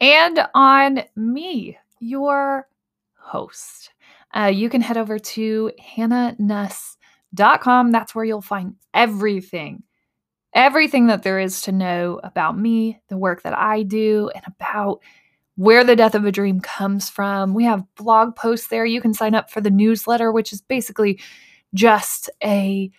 and 0.00 0.40
on 0.54 1.02
me, 1.14 1.78
your 2.00 2.66
host? 3.16 3.92
Uh, 4.34 4.46
you 4.46 4.70
can 4.70 4.80
head 4.80 4.96
over 4.96 5.18
to 5.18 5.70
Hannah 5.78 6.34
Nuss 6.38 6.96
com. 7.36 7.90
That's 7.90 8.14
where 8.14 8.24
you'll 8.24 8.42
find 8.42 8.74
everything, 8.94 9.82
everything 10.54 11.06
that 11.06 11.22
there 11.22 11.38
is 11.38 11.62
to 11.62 11.72
know 11.72 12.20
about 12.22 12.58
me, 12.58 13.00
the 13.08 13.16
work 13.16 13.42
that 13.42 13.56
I 13.56 13.82
do, 13.82 14.30
and 14.34 14.44
about 14.46 15.00
where 15.56 15.84
the 15.84 15.96
death 15.96 16.14
of 16.14 16.24
a 16.24 16.32
dream 16.32 16.60
comes 16.60 17.10
from. 17.10 17.54
We 17.54 17.64
have 17.64 17.84
blog 17.94 18.34
posts 18.34 18.68
there. 18.68 18.86
You 18.86 19.00
can 19.00 19.12
sign 19.12 19.34
up 19.34 19.50
for 19.50 19.60
the 19.60 19.70
newsletter, 19.70 20.32
which 20.32 20.52
is 20.52 20.62
basically 20.62 21.20
just 21.74 22.30
a 22.42 22.90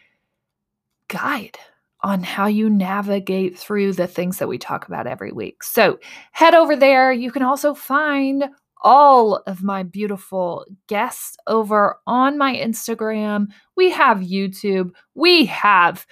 guide 1.07 1.57
on 2.01 2.23
how 2.23 2.47
you 2.47 2.69
navigate 2.69 3.57
through 3.57 3.93
the 3.93 4.07
things 4.07 4.37
that 4.37 4.47
we 4.47 4.57
talk 4.57 4.87
about 4.87 5.07
every 5.07 5.31
week. 5.31 5.63
So 5.63 5.99
head 6.31 6.55
over 6.55 6.75
there. 6.75 7.11
You 7.11 7.31
can 7.31 7.43
also 7.43 7.73
find 7.73 8.49
all 8.81 9.43
of 9.47 9.63
my 9.63 9.83
beautiful 9.83 10.65
guests 10.87 11.37
over 11.47 11.97
on 12.07 12.37
my 12.37 12.55
Instagram. 12.55 13.47
We 13.75 13.91
have 13.91 14.17
YouTube. 14.19 14.91
We 15.15 15.45
have 15.45 16.05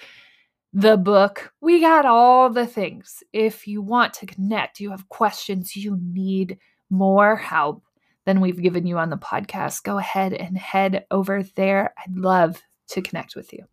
the 0.72 0.96
book. 0.96 1.52
We 1.60 1.80
got 1.80 2.06
all 2.06 2.50
the 2.50 2.66
things. 2.66 3.22
If 3.32 3.66
you 3.66 3.82
want 3.82 4.14
to 4.14 4.26
connect, 4.26 4.80
you 4.80 4.90
have 4.90 5.08
questions, 5.08 5.74
you 5.74 5.98
need 6.00 6.58
more 6.90 7.36
help 7.36 7.82
than 8.26 8.40
we've 8.40 8.60
given 8.60 8.86
you 8.86 8.98
on 8.98 9.10
the 9.10 9.16
podcast, 9.16 9.82
go 9.82 9.98
ahead 9.98 10.32
and 10.32 10.56
head 10.56 11.04
over 11.10 11.42
there. 11.56 11.94
I'd 11.98 12.16
love 12.16 12.62
to 12.88 13.02
connect 13.02 13.34
with 13.34 13.52
you. 13.52 13.64